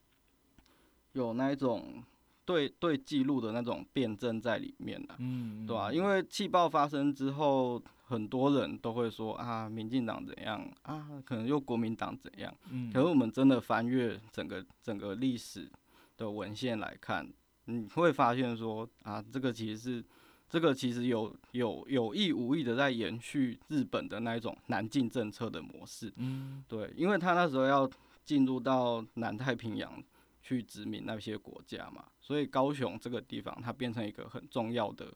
[1.13, 2.03] 有那一种
[2.47, 5.93] 对对记录的那种辩证在里面的，嗯，对吧？
[5.93, 7.83] 因为气爆发生之后。
[8.09, 11.07] 很多人都会说啊，民进党怎样啊？
[11.27, 12.51] 可能又国民党怎样？
[12.71, 15.71] 嗯，可是我们真的翻阅整个整个历史
[16.17, 17.31] 的文献来看，
[17.67, 20.05] 你会发现说啊，这个其实是
[20.49, 26.11] 这个其实有有有意无意的在延续日本的那一种南进政策的模式。
[26.17, 27.87] 嗯，对，因为他那时候要
[28.29, 30.05] 进入到南太平洋
[30.43, 35.11] 去殖民那些国家嘛，所以高雄这个地方它变成一个很重要的。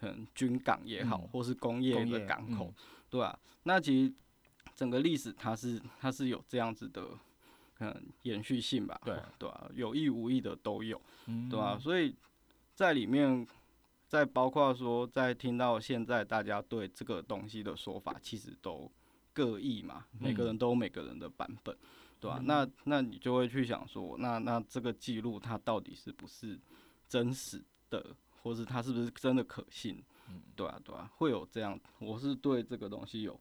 [0.00, 2.70] 嗯，军港也好，或是工业的港口，
[3.08, 3.38] 对吧？
[3.62, 4.12] 那其实
[4.74, 7.02] 整个历史它是它是有这样子的，
[7.78, 9.00] 嗯，延续性吧？
[9.06, 9.70] 对对吧？
[9.74, 11.00] 有意无意的都有，
[11.48, 11.78] 对吧？
[11.78, 12.14] 所以
[12.74, 13.46] 在里面，
[14.06, 18.92] 在包括说，在听到现在大家对这个东西的说法，其实都
[19.32, 21.74] 各异嘛，每个人都有每个人的版本，
[22.26, 22.40] 对吧？
[22.44, 26.58] 那那你就会去想说，那那这个记录它到底是不是
[27.08, 28.04] 真实的？
[28.42, 30.02] 或是它是不是真的可信？
[30.28, 33.38] 嗯对啊，对啊，会有这样，我是对这个东西有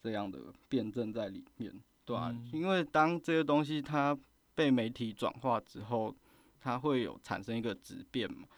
[0.00, 1.72] 这样的辩证在里面，
[2.04, 4.16] 对啊，嗯因为当这些东西它
[4.54, 6.14] 被媒体转化之后，
[6.60, 8.48] 它会有产生一个质变嘛，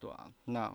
[0.00, 0.74] 对啊，那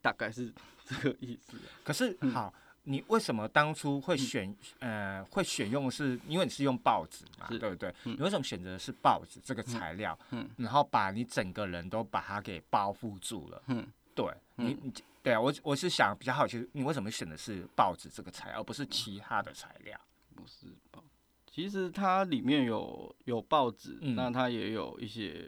[0.00, 0.52] 大概是
[0.84, 1.68] 这个意思啊。
[1.84, 2.52] 可是嗯好，
[2.88, 7.92] 你为什么当初会选呃会选用是因为你是用报纸嘛，对不对？
[8.04, 10.16] 嗯你为什么选择的是报纸这个材料？
[10.30, 13.60] 嗯然后把你整个人都把它给包覆住了。
[13.66, 13.84] 嗯，
[14.14, 14.24] 对
[14.54, 20.00] 你，你对啊，我我是想比较好奇，你为什么选的是报纸这个材料，而不是其他的材料？
[20.36, 21.02] 不是报，
[21.50, 25.44] 其实它里面有有报纸，嗯那它也有一些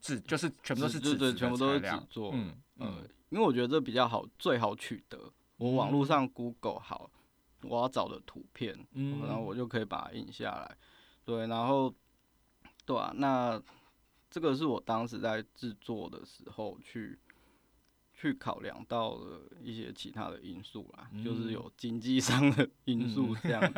[0.00, 5.18] 纸就是全部都是纸对对，全部都是纸做，嗯呃嗯，因为我觉得这比较好，最好取得。
[5.56, 7.10] 我网络上 Google 好，
[7.62, 10.76] 我要找的图片，嗯然后我就可以把它印下来。
[11.24, 11.94] 对，然后
[12.84, 13.62] 对啊，那
[14.30, 17.18] 这个是我当时在制作的时候去
[18.16, 23.74] 去考量到了一些其他的因素啦，就是嗯有经济上的因素嗯这样，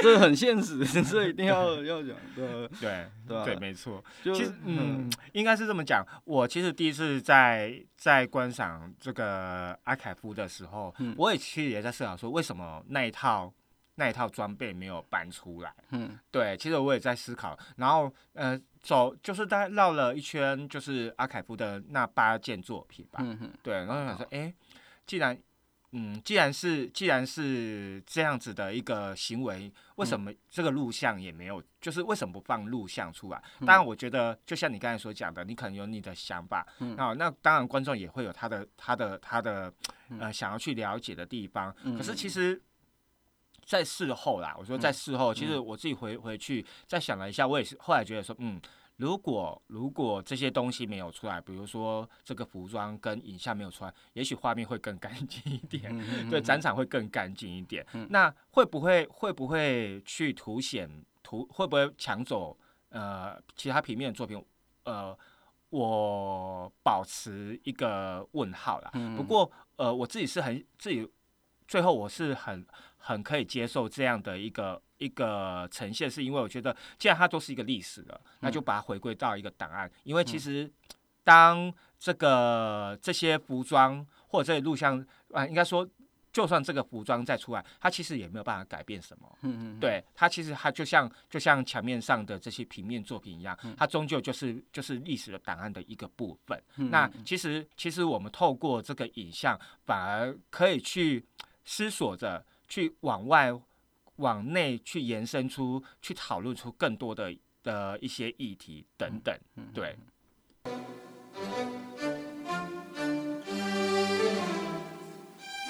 [0.00, 4.02] 这很现实，这一定要要讲的，对对啊对，没错。
[4.22, 6.06] 就其实，嗯，应该是这么讲。
[6.24, 13.52] 我其实第一次在在观赏这个阿凯夫的时候，嗯我也其实也在思考说，为什么那一套
[13.96, 15.74] 那一套装备没有搬出来？
[15.90, 17.58] 嗯对，其实我也在思考。
[17.76, 23.20] 然后，呃，走就是大概绕了一圈，就是阿凯夫的那八件作品吧。
[23.22, 24.52] 嗯哼对，然后想说，哎、
[25.06, 25.38] 既然，
[25.92, 31.62] 嗯，既然是既然是这样子的一个行为，为什么这个录像也没有？
[31.80, 33.42] 就是为什么不放录像出来？
[33.66, 39.72] 当然，我觉得就像你刚才所讲的，你可能有你的想法，嗯那那当然观众也会有他的他的他的
[40.18, 41.74] 呃想要去了解的地方。
[41.82, 42.60] 嗯可是其实。
[43.70, 48.60] 在事后啦，我说在事后，其实嗯我自己回回去再想了一下，我也是后来觉得说，嗯，
[48.96, 57.86] 如果如果这些东西没有出来，比如说这个服装跟影像没有出来，也许画面会更干净一点，嗯对，展场会更干净一点。
[57.92, 60.90] 嗯那会不会会不会去凸显
[61.22, 61.46] 图？
[61.48, 62.58] 会不会抢走
[62.88, 64.44] 呃其他平面的作品？
[64.82, 65.16] 呃，
[65.68, 68.90] 我保持一个问号啦。
[68.94, 71.08] 嗯不过呃，我自己是很自己
[71.68, 72.66] 最后我是很
[73.00, 80.70] 很可以接受这样的一个一个呈现，是因为我觉得既然它都是一个历史了，那就把它回归到一个档案，因为其实
[81.24, 85.88] 当这个这些服装或者这些录像啊，应该说。
[86.32, 89.38] 就算这个服装再出来，它其实也没有办法改变什么。
[89.42, 96.56] 嗯嗯，对它其实它就像就像墙面上的这些平面作品一样，它终究就是就是历史的档案的一个部分。
[96.76, 101.26] 嗯那其实其实我们透过这个影像，反而可以去
[101.64, 103.52] 思索着去往外
[104.16, 109.36] 往内去延伸出去讨论出更多的的一些议题等等。
[109.56, 109.96] 嗯对，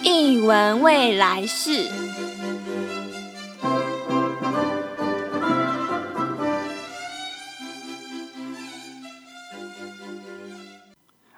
[0.04, 1.88] 艺文未来式。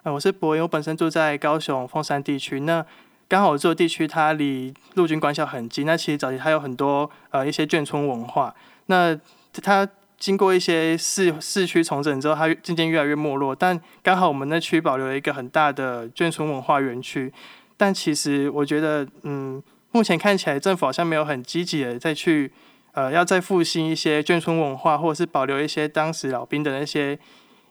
[0.02, 2.58] 呃，我是博友，我本身住在高雄凤山地区。
[2.58, 2.84] 那
[3.32, 5.86] 刚好我住的地区它离陆军官校很近。
[5.86, 8.54] 那其实早期它有很多呃一些眷村文化。
[8.88, 9.18] 那
[9.62, 13.56] 它经过一些市市区重整之后，它渐渐越来越没落。
[13.56, 17.32] 但刚好我们那区保留了一个很大的眷村文化园区。
[17.78, 19.62] 但其实我觉得，嗯，
[19.92, 22.52] 目前看起来政府好像没有很积极的再去
[22.92, 27.18] 呃要再复兴一些眷村文化，或者是保留一些当时老兵的那些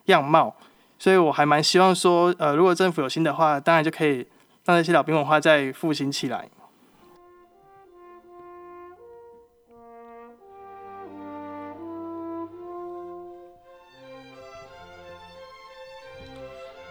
[0.06, 0.56] 样貌。
[0.98, 4.26] 所以我还蛮希望说，呃，如果政府有心的话，当然就可以
[4.64, 6.48] 让那些老兵文化再复兴起来。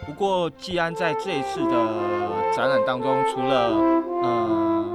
[0.05, 3.69] 不过，季安在这一次的展览当中，除了
[4.21, 4.85] 呃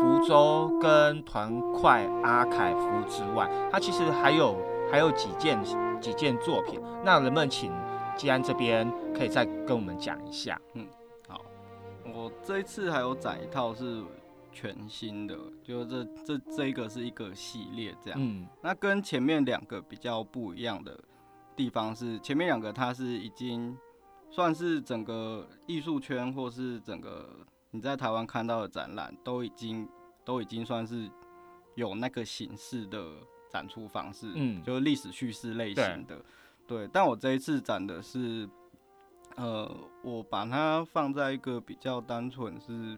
[0.00, 4.56] 福州跟团块阿凯夫之外，他其实还有
[4.90, 5.62] 还有几件
[6.00, 6.80] 几件作品。
[7.04, 7.72] 那能不能请
[8.16, 10.60] 季安这边可以再跟我们讲一下？
[10.72, 10.84] 嗯
[12.24, 14.02] 我这一次还有展一套是
[14.50, 18.18] 全新的，就这这这一个是一个系列这样。
[18.18, 20.98] 嗯那跟前面两个比较不一样的
[21.54, 23.76] 地方是，前面两个它是已经
[24.30, 27.28] 算是整个艺术圈或是整个
[27.70, 29.86] 你在台湾看到的展览都已经
[30.24, 31.10] 都已经算是
[31.74, 33.04] 有那个形式的
[33.50, 36.24] 展出方式，嗯就是历史叙事类型的。
[36.66, 38.48] 对，但我这一次展的是，
[39.36, 39.70] 呃，
[40.02, 42.96] 我把它放在一个比较单纯是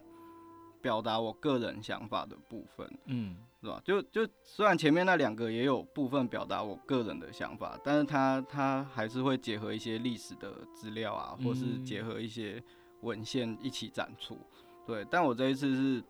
[0.81, 2.99] 表达我个人想法的部分。
[3.07, 3.81] 嗯是吧？
[3.85, 12.63] 就就虽然前面那两个也有部分表达我个人的想法，但是它它还是会结合一些历史的资料啊，或是嗯结合一些
[13.01, 14.39] 文献一起展出。
[14.87, 16.05] 对，但我这一次是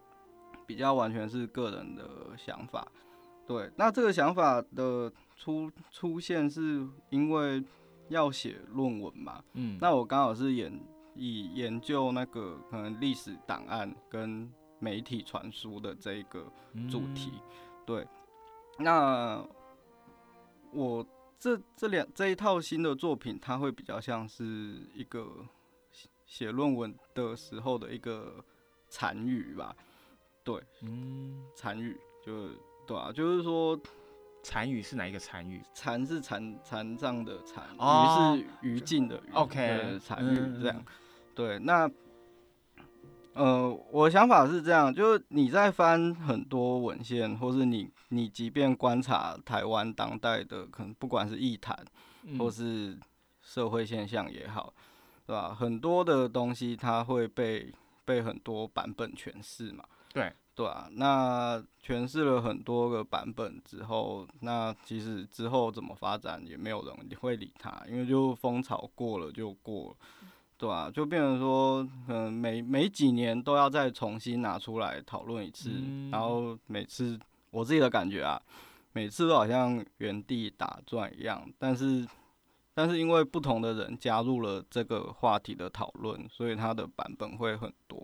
[0.67, 2.05] 比较完全是个人的
[2.37, 2.87] 想法。
[3.47, 7.65] 对，那这个想法的出出现是因为
[8.09, 9.43] 要写论文嘛？
[9.55, 10.81] 嗯，那我刚好是研
[11.15, 16.51] 以研究那个可能历史档案跟媒体传输的这一个
[16.91, 17.33] 主题。
[17.85, 18.07] 对，
[18.79, 19.43] 那
[20.73, 21.07] 我
[21.39, 25.47] 这这两这一套新的作品，它会比较像是一个
[25.91, 28.45] 写写论文的时候的一个
[28.89, 29.75] 残余吧？
[30.45, 32.49] 对，嗯，残余就
[32.87, 33.79] 对啊，就是说
[34.47, 35.61] 残语是哪一个残语？
[35.75, 40.85] 残是残残障的残，哦是余烬的余 OK，残语嗯这样。
[41.35, 41.91] 对，那
[43.35, 51.77] 呃，我想法是这样，就是你在翻很多文献，或是你你即便观察台湾当代的，可能不管是艺坛
[52.23, 52.97] 嗯或是
[53.43, 54.73] 社会现象也好，
[55.27, 55.53] 对吧？
[55.53, 57.75] 很多的东西它会被
[58.05, 59.85] 被很多版本诠释嘛。
[60.15, 69.97] 对对啊，那诠释了很多个版本之后，那其实之后怎么发展也没有人会理他，因为就风潮过了就过了，
[70.57, 78.41] 对啊，就变成说，嗯，每每几年都要再重新拿出来讨论一次，嗯然后每次我自己的感觉啊，
[78.95, 82.09] 每次都好像原地打转一样，但是
[82.73, 88.03] 但是因为不同的人加入了这个话题的讨论，所以它的版本会很多。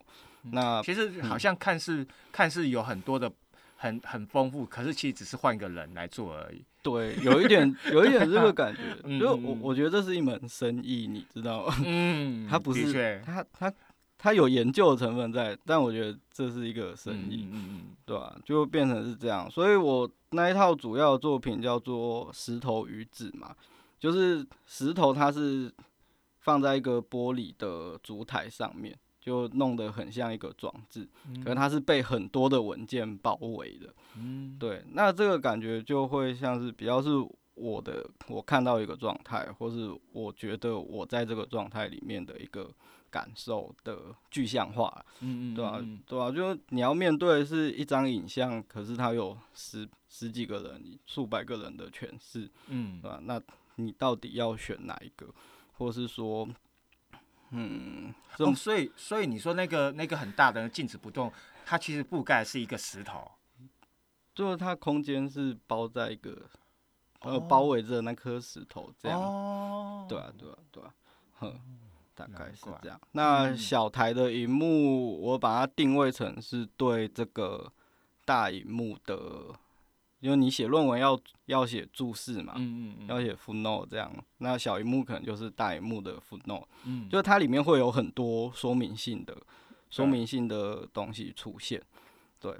[0.50, 3.30] 那其实好像看似、看似有很多的
[3.76, 6.62] 很很丰富，可是其实只是换一个人来做而已。
[6.82, 11.74] 对，有一点 有一点这个感觉，嗯就我我觉得这是一门生意，你知道吗？
[11.84, 13.72] 嗯 它不是的确它它
[14.18, 17.48] 它有研究的成分在，但我觉得这是一个生意。
[17.50, 23.54] 嗯嗯对吧、就变成是这样，所以我那一套主要的作品叫做《石头与纸》嘛，
[23.98, 25.72] 就是石头它是
[26.40, 31.08] 放在一个玻璃的烛台上面，就弄得很像一个装置，
[31.44, 33.94] 可是它是被很多的文件包围的。
[34.18, 37.10] 嗯，对，那这个感觉就会像是比较是
[37.54, 42.68] 我的，我看到一个状态，或是我觉得我在这个状态里面的一个
[43.10, 45.04] 感受的具象化。
[45.20, 53.40] 嗯嗯，对啊嗯，对啊，就是你要面对的是一张影像，可是它有十十几个人、数百个人的诠释，嗯对吧、那
[53.76, 55.32] 你到底要选哪一个，
[55.78, 56.48] 或是说，
[57.52, 58.12] 嗯，
[58.56, 61.32] 所以所以你说那个那个很大的静止不动，
[61.64, 63.30] 它其实覆盖是一个石头。
[64.34, 66.48] 就是它空间是包在一个
[67.20, 67.40] 呃哦。
[67.40, 70.94] 包围着那颗石头这样，哦，对啊，对啊，对啊，
[71.38, 71.60] 哼，
[72.14, 72.98] 大概是这样。
[73.12, 73.56] 那嗯。
[73.58, 77.70] 小台的荧幕，我把它定位成是对这个
[78.24, 79.54] 大荧幕的，
[80.22, 84.08] 因为你写论文要要写注释嘛，嗯嗯嗯，要写 footnote 这样，
[84.38, 87.08] 那小荧幕可能就是大荧幕的 footnote，嗯。
[87.08, 89.36] 就是它里面会有很多说明性的
[89.90, 91.82] 说明性的东西出现，
[92.38, 92.56] 对。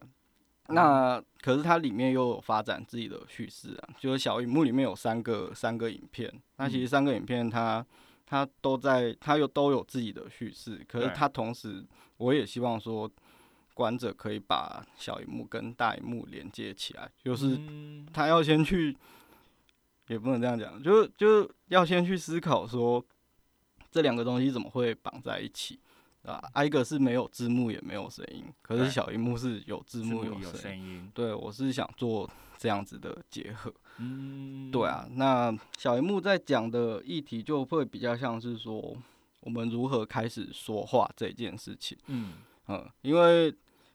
[0.66, 7.86] 那可是它里面又有发展自己的叙事啊，就是小荧幕里面有三个三个影片，那其实三个影片它
[8.26, 11.14] 它都在它又都有自己的叙事，可是对。
[11.14, 11.86] 它同时
[12.16, 13.08] 我也希望说
[13.74, 18.96] 观者可以把小荧幕跟大荧幕连接起来，就是嗯他要先去，
[20.08, 23.04] 也不能这样讲，就是就是要先去思考说
[23.90, 25.78] 这两个东西怎么会绑在一起
[26.24, 26.42] 啊？
[26.52, 30.58] 啊一个是没有字幕也没有声音，可是小荧幕是有字幕有声音。
[30.58, 33.72] 声音，对，我是想做这样子的结合。
[33.98, 38.96] 嗯，对啊，那小荧幕在讲的议题就会比较像是说
[39.40, 41.98] 我们如何开始说话这件事情。
[42.06, 42.34] 嗯
[42.68, 43.54] 嗯，因为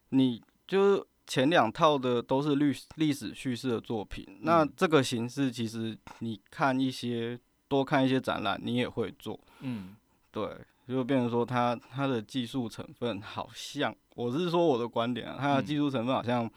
[0.10, 4.74] 你就是前两套的都是历历史叙事的作品，那嗯。
[4.76, 9.96] 这个形式其实你看一些多看一些展览，你也会做，嗯。
[10.32, 10.50] 对，
[10.88, 15.66] 就变成说它它的技术成分好像，我是说我的观点啊，它的嗯。
[15.66, 16.50] 技术成分好像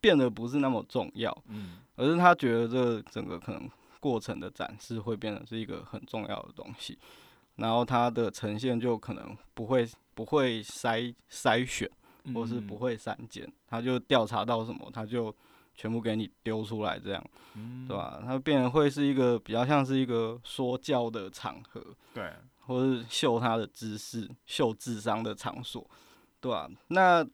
[0.00, 1.78] 变得不是那么重要，嗯。
[1.96, 3.68] 而是他觉得这整个可能
[4.00, 6.98] 过程的展示会变得是一个很重要的东西，
[7.56, 11.90] 然后它的呈现就可能不会不会筛筛选。
[12.24, 15.34] 嗯，或是不会删减，他就调查到什么，他就
[15.74, 18.22] 全部给你丢出来，这样，嗯，对吧？
[18.24, 21.84] 它变成会是一个比较像是一个说教的场合，
[22.14, 25.84] 对，或是秀他的知识、秀智商的场所，
[26.40, 26.70] 对吧？
[26.86, 27.26] 那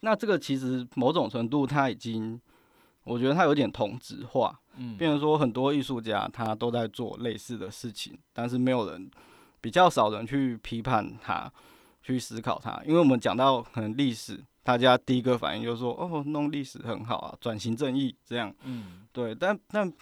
[0.00, 2.40] 那这个其实某种程度，他已经，
[3.04, 9.10] 我觉得他有点同质化，嗯，变成说很多艺术家他都在做类似的事情，但是没有人
[9.60, 11.52] 比较少人去批判他，
[12.02, 12.82] 去思考它。
[12.84, 19.34] 因为我们讲到可能历史，大家第一个反应就是说，哦，弄历史很好啊，转型正义这样，嗯对。
[19.34, 19.92] 但但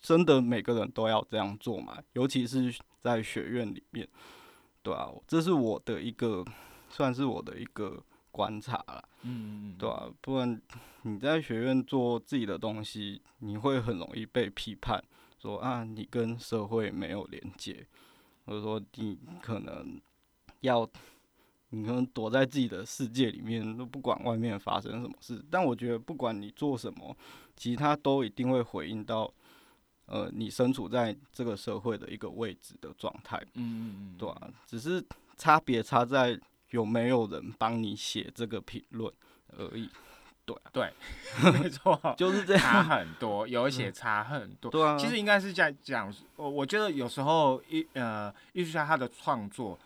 [0.00, 1.98] 真的每个人都要这样做嘛？
[2.14, 4.08] 尤其是在学院里面，
[4.82, 6.44] 对啊，这是我的一个
[6.88, 10.60] 算是我的一个观察啦，嗯嗯对啊，不然
[11.02, 15.02] 你在学院做自己的东西，你会很容易被批判
[15.38, 17.86] 说啊，你跟社会没有连接，
[18.46, 20.00] 或者说你可能
[20.60, 20.88] 要。
[21.72, 25.40] 你可能躲在自己的世界里面，都不管外面发生什么事。
[25.48, 27.16] 但我觉得，不管你做什么，
[27.54, 29.32] 其实它都一定会回应到，
[30.06, 35.00] 呃，你身处在这个社会的一个位置的状态，嗯嗯嗯，对啊，只是
[35.36, 36.36] 差别差在
[36.70, 39.08] 有没有人帮你写这个评论
[39.56, 39.88] 而已。
[40.72, 40.92] 对，
[41.52, 42.84] 没错， 就是这样差样。
[42.88, 44.68] 很多，有且差很多。
[44.72, 49.78] 对啊，其实应该是在讲，我我觉得有时候艺呃艺术家他的创作，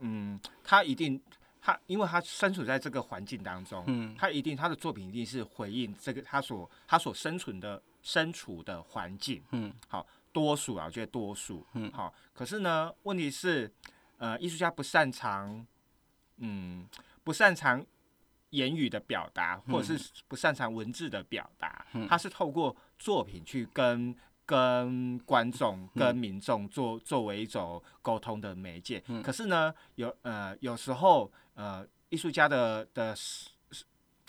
[0.00, 1.20] 嗯，他一定
[1.60, 9.72] 他因为他身处在这个环境当中，嗯他一定他的作品一定是回应这个他所他所生存的身处的环境，嗯。
[9.88, 11.90] 好多数啊，我觉得多数，嗯。
[11.92, 13.70] 好，可是呢，问题是，
[14.18, 15.66] 呃，艺术家不擅长，
[16.36, 16.86] 嗯，
[17.24, 17.84] 不擅长
[18.50, 22.06] 言语的表达，或者是不擅长文字的表达，嗯。
[22.06, 24.14] 他是透过作品去跟
[24.48, 26.00] 跟观众、嗯。
[26.00, 29.04] 跟民众做作为一种沟通的媒介。
[29.08, 29.22] 嗯。
[29.22, 33.84] 可是呢，有呃有时候呃，艺术家的的思思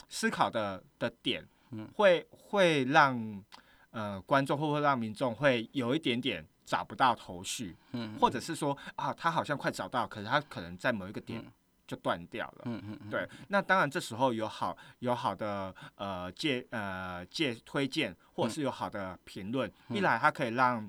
[0.10, 3.44] 思考的的点嗯，会会让
[3.92, 8.18] 呃观众或会让民众会有一点点找不到头绪，嗯。
[8.20, 11.52] 或者是说啊，他好像快找到，可是他可能在某一个点嗯
[11.90, 12.62] 就断掉了。
[12.66, 20.88] 嗯嗯嗯，对，那当然这时候有好有好的呃借呃借推荐，或者是有好的评论，一嗯来它可以让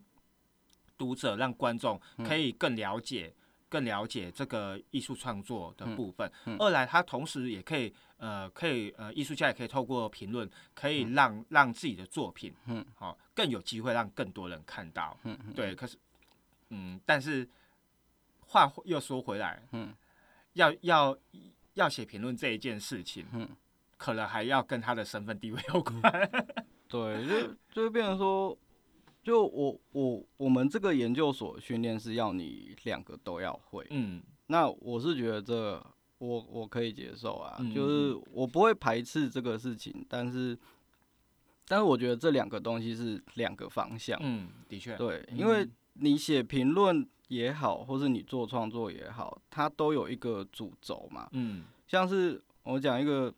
[0.99, 2.27] 读者让观众嗯。
[2.29, 3.35] 可以更了解。
[3.71, 6.57] 更了解这个艺术创作的嗯部分，嗯。
[6.59, 11.15] 二来它同时也可以，呃，可以，呃，艺术家也可以透过评论，可以嗯。
[11.15, 15.97] 让让自己的作品，嗯，好、更有机会让更多人看到，嗯嗯对，可是，
[16.71, 17.49] 嗯，但是
[18.41, 19.95] 话又说回来，嗯，
[20.61, 21.19] 要要
[21.75, 23.49] 要写评论这一件事情，嗯，
[23.97, 26.31] 可能还要跟他的身份地位有关。
[26.87, 28.57] 对，就就会变成说，
[29.23, 34.23] 就我我我们这个研究所训练是要你两个都要会，嗯。
[34.49, 35.87] 那我是觉得这
[36.19, 40.59] 我我可以接受啊，嗯就是我不会排斥这个事情，但是
[41.69, 45.39] 但是我觉得这两个东西是两个方向，嗯，的确，对，嗯。
[45.39, 51.65] 因为你写评论也好，或是你做创作也好，它都有一个主轴嘛，嗯。
[51.87, 53.33] 像是我讲一个，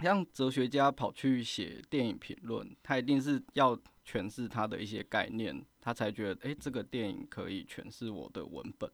[0.00, 3.74] 像哲学家跑去写电影评论，他一定是要
[4.06, 8.90] 诠释他的一些概念，他才觉得，诶，这个电影可以诠释我的文本，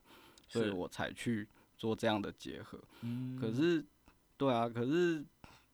[0.47, 2.79] 所以我才去做这样的结合。
[3.01, 3.37] 嗯。
[3.37, 3.85] 可是，
[4.37, 5.25] 对啊，可是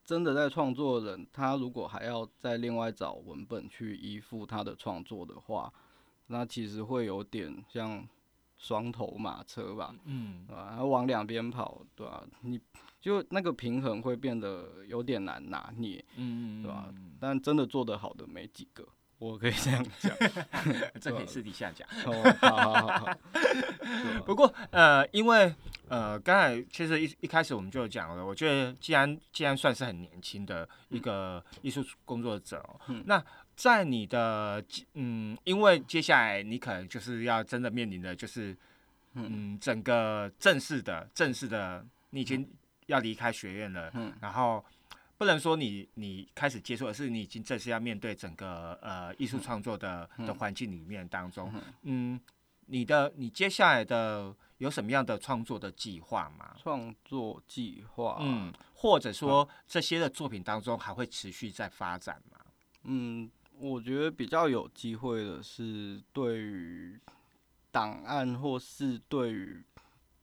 [0.06, 5.70] 真的在创作的人，他如果还要再另外找文本去依附他的创作的话，
[6.28, 8.06] 那其实会有点像
[8.58, 9.94] 双头马车吧。
[10.04, 10.84] 嗯对吧？
[10.84, 12.60] 往两边跑，对吧、你
[13.00, 18.86] 就那个平衡会变得有点难拿捏，嗯，对吧嗯但真的做得好的没几个，
[19.18, 20.12] 我可以这样讲。
[21.00, 21.88] 这可以私底下讲。
[22.04, 23.18] 哦，好好好好，
[24.26, 25.54] 不过呃，因为
[25.88, 33.24] 呃，刚才其实一一开始我们就讲了，我觉得既然既然算是很年轻的一个艺术工作者、哦，嗯那
[33.58, 38.56] 在你的嗯，因为接下来你可能就是要真的面临的就是
[39.14, 42.48] 嗯，整个正式的正式的，你已经
[42.86, 44.14] 要离开学院了，嗯。
[44.20, 44.64] 然后。
[45.18, 51.52] 不能说你你开始接触，而是你已经正式要面对整个呃艺术创作的的环境里面当中，
[51.82, 52.20] 嗯，
[52.66, 56.54] 你的你接下来的有什么样的创作的计划吗？
[56.62, 62.38] 创作计划，嗯，或者说这些的作品当中还会持续在发展吗？
[62.84, 63.28] 嗯，
[63.60, 66.98] 我觉得比较有机会的是对于
[67.70, 69.62] 档案或是对于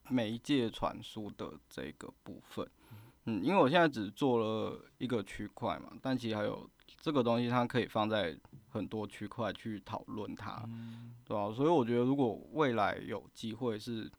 [0.10, 2.68] 媒介传输的这个部分。
[3.26, 6.70] 嗯，因为我现在只做了一个区块嘛，但其实还有
[7.02, 8.38] 这个东西，它可以放在
[8.70, 10.64] 很多区块去讨论它，
[11.26, 14.12] 对吧、所以我觉得如果未来有机会是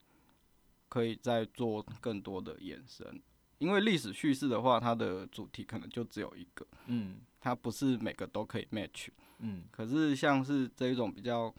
[0.88, 3.22] 可以再做更多的延伸，
[3.58, 6.66] 因为历史叙事的话，它的主题可能就只有一个。
[6.86, 9.08] 嗯它不是每个都可以 match，
[9.38, 9.64] 嗯。
[9.70, 11.54] 可是像是这一种比较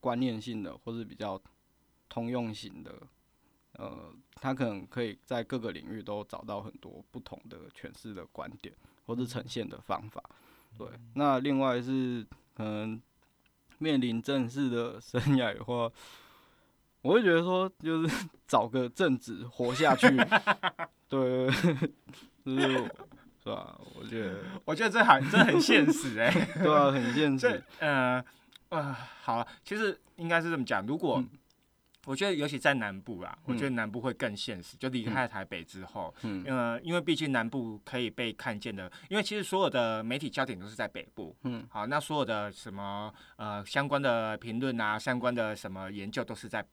[0.00, 1.40] 观念性的，或是比较
[2.08, 2.94] 通用型的，
[3.72, 8.74] 呃，它可能可以在各个领域都找到很多不同的诠释的观点，
[9.06, 10.22] 或是呈现的方法。
[10.76, 13.00] 对，那另外是可能
[13.78, 15.90] 面临正式的生涯的话，
[17.02, 20.06] 我会觉得说，就是找个正职活下去，
[21.08, 21.50] 对，
[22.44, 22.94] 就是
[23.48, 23.78] 是吧？
[23.94, 26.30] 我觉得 我觉得这很这很现实哎、
[26.62, 27.64] 对啊，很现这实。
[27.80, 28.24] 呃
[28.70, 31.28] 呃，好了，其实应该是这么讲，如果、嗯
[32.06, 34.78] 我觉得尤其在南部啊，我觉得嗯南部会更现实。
[34.78, 41.36] 就离开台北之后，嗯呃，因为毕竟南部可以被看见的，因为其实所有的媒体焦点都是在北部。
[41.42, 46.64] 嗯好，那所有的什么呃相关的评论啊，相关的什么研究都是在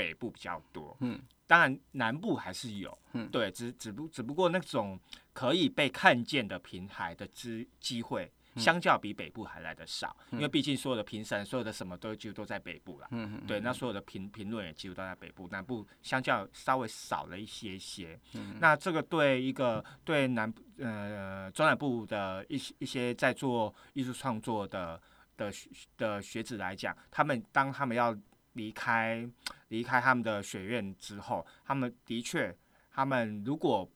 [0.00, 0.96] 北部比较多。
[1.00, 4.98] 嗯当然南部还是有，嗯对，只只不只不过那种
[5.32, 8.24] 可以被看见的平台的机机会。
[8.24, 13.06] 嗯相较比北部还来的少，因为毕竟所有的评审、所有的什么都几乎都在北部了。
[13.12, 18.18] 嗯嗯对，那所有的评评论也几乎都在北部，南部相较稍微少了一些些。
[18.34, 25.00] 嗯那这个对一个对南部呃中南部的一些一些在做艺术创作的
[25.36, 28.12] 的学的学子来讲，他们当他们要
[28.54, 29.28] 离开
[29.68, 32.56] 离开他们的学院之后，他们的确，
[32.90, 33.88] 他们如果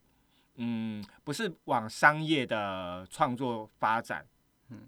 [0.56, 4.26] 嗯不是往商业的创作发展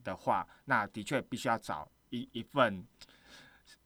[0.04, 2.86] 的话，那的确必须要找一一份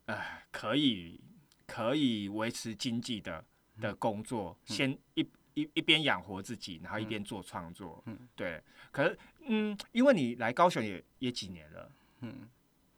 [0.07, 0.17] 呃
[0.51, 1.21] 可以
[1.67, 3.45] 可以维持经济的
[3.81, 8.03] 的工作，先一一一边养活自己，然后一边做创作。
[8.07, 8.29] 嗯。
[8.37, 8.63] 对。
[8.93, 12.49] 可是，嗯，因为你来高雄也也几年了，嗯，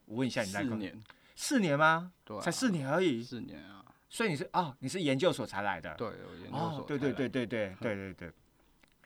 [0.06, 1.02] 我问一下，你来高四年，
[1.34, 2.12] 四年吗？
[2.24, 3.22] 对啊，才四年而已。
[3.22, 5.94] 四年啊，所以你是哦，你是研究所才来的。
[5.94, 8.32] 对，我研究哦所，对对对对对对对对。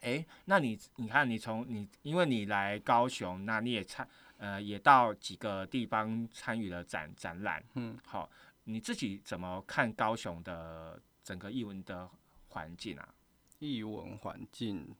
[0.01, 4.07] 哎，那你你看，你从你因为你来高雄，那你也参
[4.37, 8.29] 呃也到几个地方参与了展展览，嗯，好，
[8.65, 12.07] 你自己怎么看高雄的整个艺文的
[12.49, 13.09] 环境啊？
[13.57, 14.95] 艺文环境，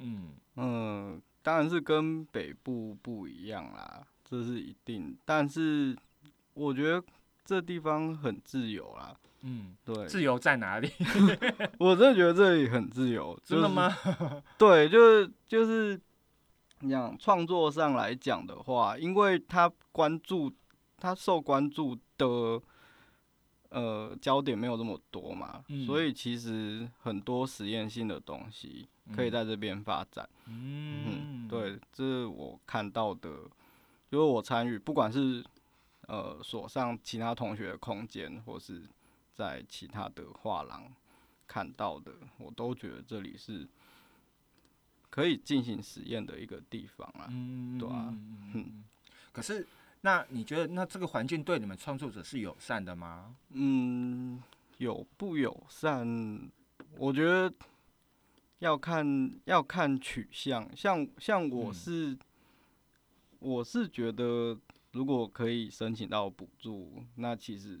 [0.00, 5.16] 嗯嗯，当然是跟北部不一样啦，这是一定。
[5.24, 5.96] 但是
[6.54, 7.02] 我觉得
[7.44, 10.90] 这地方很自由啦，嗯，对，自由在哪里？
[11.78, 13.96] 我真的觉得这里很自由，就是真的吗？
[14.58, 16.00] 对，就是就是
[16.80, 20.52] 你讲创作上来讲的话，因为他关注
[20.98, 22.60] 他受关注的
[23.70, 28.86] 呃焦点没有这么多嘛，嗯所以其实很多实验性的东西
[29.16, 30.28] 可以在这边发展。
[30.46, 33.30] 嗯嗯，，对，这是我看到的，
[34.10, 35.44] 就是我参与，不管是
[36.08, 38.82] 呃锁上其他同学的空间，或是
[39.34, 40.90] 在其他的画廊
[41.46, 43.66] 看到的，我都觉得这里是
[45.10, 47.26] 可以进行实验的一个地方啊。
[47.30, 48.08] 嗯，对啊
[48.54, 48.84] 嗯
[49.32, 49.66] 可是，
[50.02, 53.34] 那你觉得那这个环境对你们创作者是友善的吗？
[53.50, 54.42] 嗯，
[54.78, 56.50] 友不友善，
[56.98, 57.52] 我觉得
[58.58, 60.68] 要看要看取向。
[60.76, 62.18] 像像我嗯是、
[63.38, 64.58] 我是觉得，
[64.92, 67.80] 如果可以申请到补助，那其实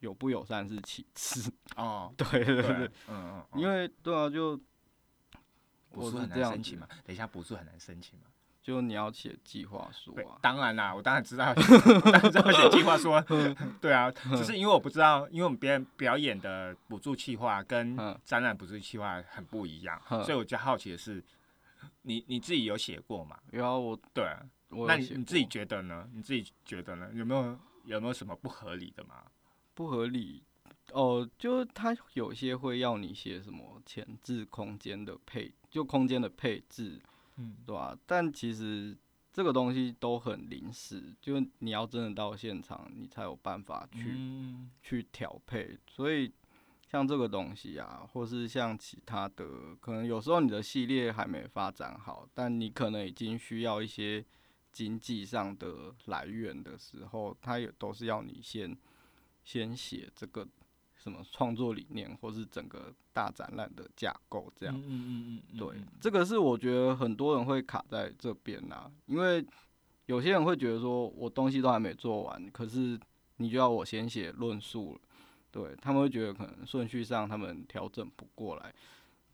[0.00, 1.52] 有不友善是其次。
[1.76, 4.56] 哦，对对对对，嗯嗯，因为对啊，就
[5.90, 6.86] 补助很难申请嘛。
[7.04, 8.26] 等一下，补助很难申请嘛。
[8.62, 13.10] 就你要写计划书啊，，当然啦，我当然知道，我当然知道写计划书，
[13.80, 21.22] 对啊， 只是因为我不知道，因为我们别人表演的补助计划跟嗯展览补助计划很不一样，嗯所以我就好奇的是，
[22.02, 23.38] 你你自己有写过吗？
[23.52, 26.08] 然后我对啊，我那你你自己觉得呢？
[26.12, 27.10] 你自己觉得呢？
[27.14, 29.24] 有没有有没有什么不合理的吗？
[29.74, 30.42] 不合理
[30.92, 37.00] 哦，就是他有些会要你写什么前置空间的配，就空间的配置，
[37.36, 38.96] 嗯对吧、但其实
[39.32, 45.78] 这个东西都很临时，就你要真的到现场，你才有办法去、嗯去调配。
[45.86, 46.32] 所以
[46.88, 54.24] 像这个东西啊，或是像其他的，可能有时候你的系列还没发展好，但你可能已经需要一些
[54.76, 58.76] 经济上的来源的时候，它也都是要你先
[59.42, 60.46] 先写这个
[60.98, 64.76] 什么创作理念，或是整个大展览的架构这样。
[64.76, 69.42] 嗯嗯嗯嗯，对嗯，这个是我觉得很多人会卡在这边啦，因为
[70.04, 73.00] 有些人会觉得说我东西都还没做完，可是
[73.38, 75.00] 你就要我先写论述了，
[75.50, 78.74] 对他们会觉得可能顺序上他们调整不过来，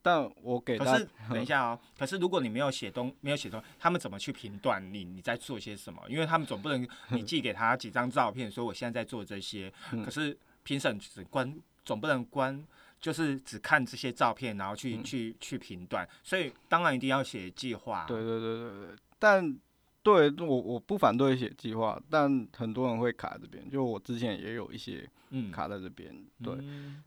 [0.02, 6.02] 但我给大可是 等一下哦，可是如果你没有写东，没有写东，他们怎么去评断你你在做些什么？
[6.08, 12.62] 因为他们总不能你寄给他几张照片，说我现在在做这些，嗯可是评审只关总不能关。
[13.00, 18.04] 就是只看这些照片，然后去、嗯去去评断，所以当然一定要写计划。
[18.06, 19.58] 对对对对对，但
[20.04, 27.02] 对我我不反对写计划，但很多人会卡这边，就我之前也有一些嗯，卡在这边，对，嗯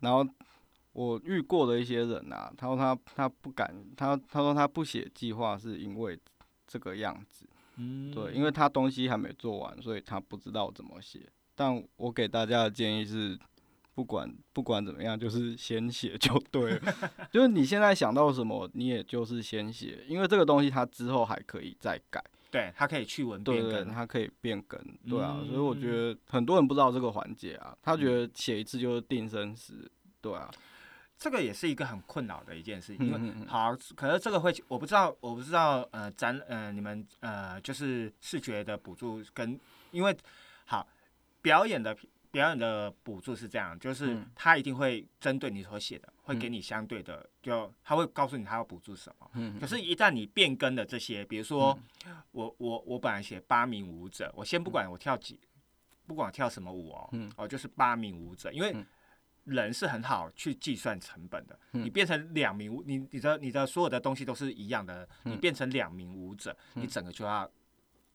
[0.00, 0.26] 然后
[0.92, 6.18] 我遇过的一些人啊，他说他他不敢，他他说他不写计划是因为
[6.66, 11.20] 这个样子，嗯对，因为他东西还没做完，所以他不知道怎么写。
[11.54, 13.38] 但我给大家的建议是，
[13.94, 16.80] 不管不管怎么样，就是先写就对了。
[17.30, 22.22] 就是你现在想到什么，你也就是先写，因为这个东西它之后还可以再改。
[22.50, 29.88] 对，它可以去文对对，变更，它可以变更，对啊，所以我嗯觉得很多人不知道这个环节啊，他觉得写一次就是定生死，
[30.20, 30.50] 对啊，
[31.20, 39.60] 这个也是一个很困扰的一件事情，因为好，可是这个会，我不知道，我不知道，呃，咱，呃，你们，呃，就是视觉的补助跟，
[39.90, 40.16] 因为
[40.64, 40.88] 好
[41.42, 41.94] 表演的
[42.30, 44.30] 表演的补助是这样，就是嗯。
[44.34, 46.52] 他一定会针对你所写的，会给嗯。
[46.54, 49.30] 你相对的，就他会告诉你他要补助什么。
[49.34, 51.78] 嗯，可是，一旦你变更的这些，比如说，
[52.30, 55.38] 我我我本来写八名舞者，我先不管我跳几，
[56.06, 57.30] 不管我跳什么舞哦，嗯。
[57.36, 58.86] 哦，就是八名舞者，因为嗯
[59.50, 61.58] 人是很好去计算成本的。
[61.72, 67.50] 嗯你变成两名，你你的你的所有的东西都是一样的，你嗯变成两名舞者，你嗯整个就要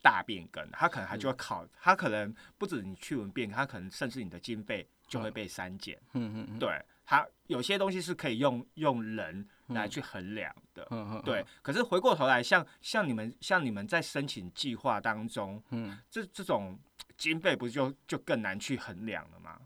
[0.01, 5.97] 大变更，他可能还就要考，他可能不止你去文变更，他可能甚至你的经费就会被删减。
[6.13, 10.87] 嗯嗯嗯，对，他有些东西是可以用用人来嗯去衡量的。
[10.91, 16.77] 嗯嗯，对，可是回过头来，像像你们像你们在申请计划当中，嗯，这这种
[17.17, 19.59] 经费不就就更难去衡量了吗？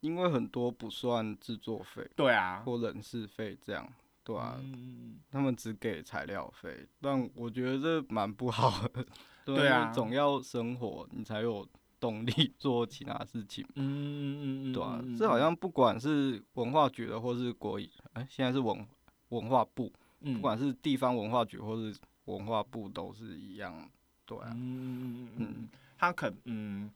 [0.00, 3.90] 因为很多不算制作费对啊，或人事费这样，
[4.22, 9.04] 对啊，嗯，他们只给材料费，但我觉得这蛮不好的。
[9.44, 11.66] 对啊总要生活，你才有
[11.98, 18.86] 动力 做其他事情，嗯嗯嗯，对啊嗯，这好像不管是文化局的，或是国艺，哎、现在是文
[19.30, 19.90] 文化部，
[20.20, 23.90] 不不管是地方文化局或是文化部都是一样，
[24.26, 26.90] 对啊，嗯嗯嗯嗯嗯，他可嗯，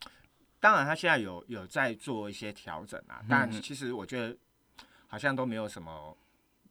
[0.62, 4.36] 当然他现在有有在做一些调整啊，但其实我觉得
[5.08, 6.16] 好像都没有什么。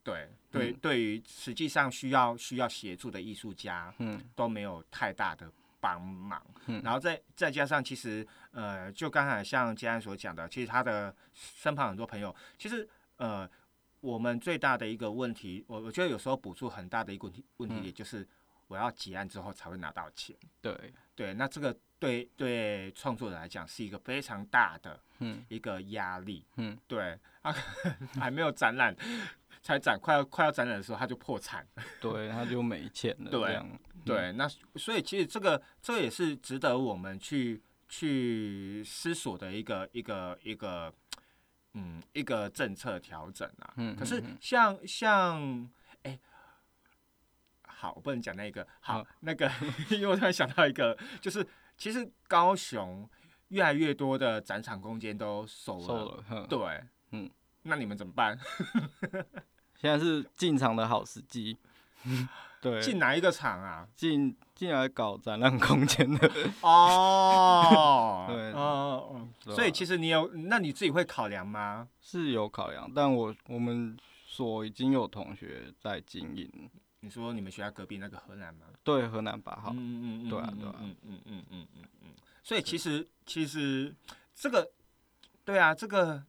[0.02, 6.42] 对对，嗯对于实际上需要需要协助的艺术家，嗯都没有太大的帮忙。
[6.68, 12.88] 嗯然后再再加上，其实呃，就刚才像杰安所讲的，其实他的身旁很多朋友，其实
[13.18, 13.48] 呃，
[14.00, 18.28] 我们最大的一个问题，我我觉得有时候补助很大的一个问题，问题嗯也就是
[18.72, 20.34] 我要结案之后才会拿到钱。
[20.62, 26.46] 对，对，那这个对对创作者来讲是一个非常大的嗯一个压力。
[26.56, 27.52] 嗯，对，啊，
[28.18, 28.96] 还没有展览，
[29.62, 31.68] 才展快要快要展览的时候，他就破产。
[32.00, 33.62] 对，他就没钱了，对
[34.06, 40.94] 对，那所以其实这个这个也是值得我们去去思索的一个一个一个
[41.74, 43.74] 嗯一个政策调整啊。
[43.76, 45.70] 嗯可是像像
[46.04, 46.18] 哎、
[47.82, 49.52] 好，我不能讲那个好好那个，
[49.90, 51.44] 因为我突然想到一个，就是
[51.76, 53.10] 其实高雄
[53.48, 57.28] 越来越多的展场空间都收了，收了，对，嗯，
[57.64, 58.38] 那你们怎么办？
[59.82, 61.58] 现在是进场的好时机，
[62.62, 63.88] 对，进哪一个场啊？
[63.96, 71.88] 进进来搞展览空间的， 哦， 对哦所以其实你有，那你自己会考量吗？
[72.00, 76.70] 是有考量，但我我们所已经有同学在经营，
[77.02, 78.68] 你说你们学校隔壁那个河南吗？
[78.84, 82.10] 对，河南八号，嗯嗯对啊对啊嗯嗯嗯嗯嗯嗯。
[82.44, 83.94] 所以其实其实
[84.36, 84.72] 这个，
[85.44, 86.24] 对啊，这个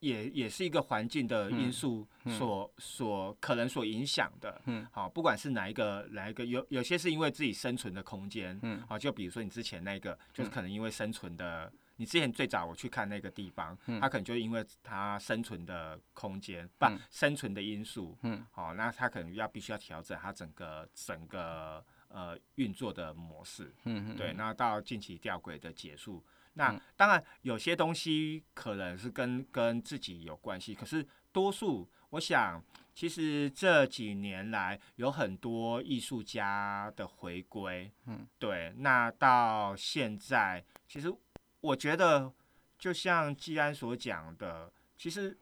[0.00, 4.60] 也也是一个环境的因嗯素嗯所所可能所影响的。
[4.66, 26.24] 嗯好，不管是哪一个哪一个，有有些是因为自己生存的空间，嗯好，就比如说你之前那个，就是嗯可能因为生存的，你之前最早我去看那个地方，嗯它可能就因为它生存的空间，不嗯生存的因素，嗯好，那它可能要必须要调整它整个整个呃运作的模式，嗯嗯，对，那到近期吊轨的结束。
[26.54, 32.62] 那嗯当然，有些东西可能是跟跟自己有关系，可是多数，我想，
[32.94, 41.14] 其实这几年来有很多艺术家的回归，嗯，对，那到现在，其实
[41.60, 42.32] 我觉得，
[42.78, 45.36] 就像季安所讲的，其实，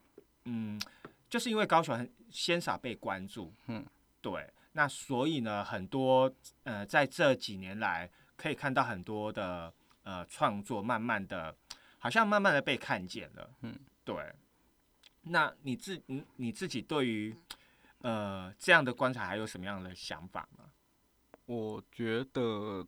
[0.44, 0.80] 嗯，
[1.28, 3.84] 就是因为高雄很鲜少被关注，嗯，
[4.20, 11.54] 对，那所以呢，很多呃，在这几年来，可以看到很多的呃创作，慢慢的，
[11.98, 14.32] 好像慢慢的被看见了，嗯，对。
[15.26, 17.34] 那你自你你自己对于
[18.02, 20.66] 呃这样的观察还有什么样的想法吗？
[21.46, 22.86] 我觉得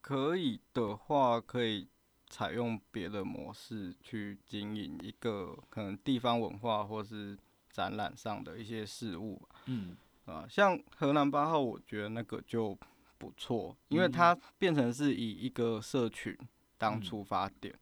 [0.00, 1.88] 可以的话，可以
[2.28, 7.38] 采用别的模式去经营一个可能地方文化或是
[7.70, 9.48] 展览上的一些事物吧。
[9.66, 9.96] 嗯。
[10.26, 12.76] 啊，像河南八号，我觉得那个就
[13.16, 14.12] 不错，因为嗯。
[14.12, 16.36] 它变成是以一个社群
[16.76, 17.72] 当嗯出发点，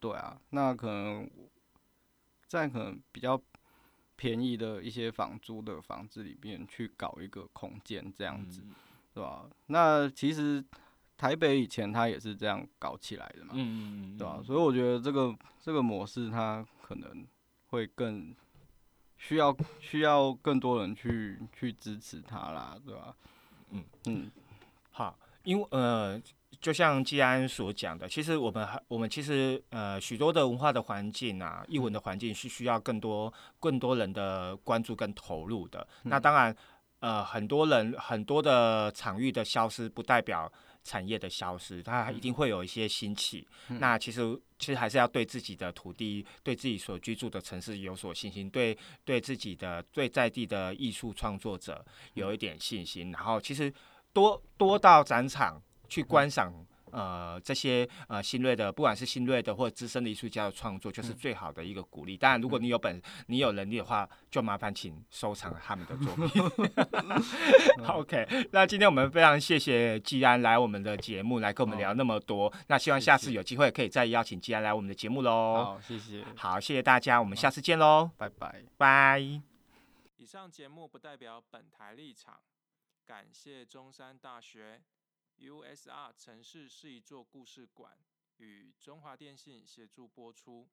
[0.00, 1.30] 对啊，那可能
[2.48, 3.40] 在可能比较
[4.16, 8.74] 便宜的一些房租的房子里面去搞一个空间这样子，嗯。
[9.14, 9.46] 对吧？
[9.66, 10.64] 那其实
[11.22, 13.78] 台北以前它也是这样搞起来的嘛，嗯嗯
[14.16, 17.24] 嗯，对吧、嗯所以我觉得这个这个模式它可能
[17.68, 18.34] 会更
[19.18, 23.14] 需要需要更多人去去支持它啦，对吧？
[23.70, 24.28] 嗯嗯
[24.90, 26.20] 好，因为呃，
[26.60, 35.86] 就像季安所讲的，其实我们还我们其实呃许多的文化的环境啊，艺文的环境是需要更多更多人的关注跟投入的。
[36.02, 36.56] 那当然，
[36.98, 40.52] 呃，很多人很多的场域的消失，不代表
[40.84, 43.46] 产业的消失，它一定会有一些兴起。
[43.68, 53.72] 那其实其实还是要对自己的土地、对自己所居住的城市有所信心，对对自己的对在地的艺术创作者有一点信心，然后其实。
[54.14, 55.58] 多多到展场
[55.88, 56.52] 去观赏，
[56.92, 62.16] 呃，这些呃新锐的，不管是新锐的或者资深的艺术家的创作，就是最好的一个鼓励。
[62.16, 66.42] 当然，如果你有本，你有能力的话，就麻烦请收藏他们的作品。
[67.88, 72.52] OK，那今天我们非常谢谢季安来我们的节目，来跟我们聊那么多。
[72.68, 75.64] 那希望下次有机会可以再邀请季安来我们的节目喽。
[75.64, 76.24] 好，谢谢。
[76.36, 79.18] 好，谢谢大家，我们下次见喽，拜拜，拜。
[79.18, 82.36] 以上节目不代表本台立场。
[83.04, 84.80] 感谢中山大学
[85.42, 87.98] USR 城市是一座故事馆
[88.36, 90.68] 与中华电信协助播出。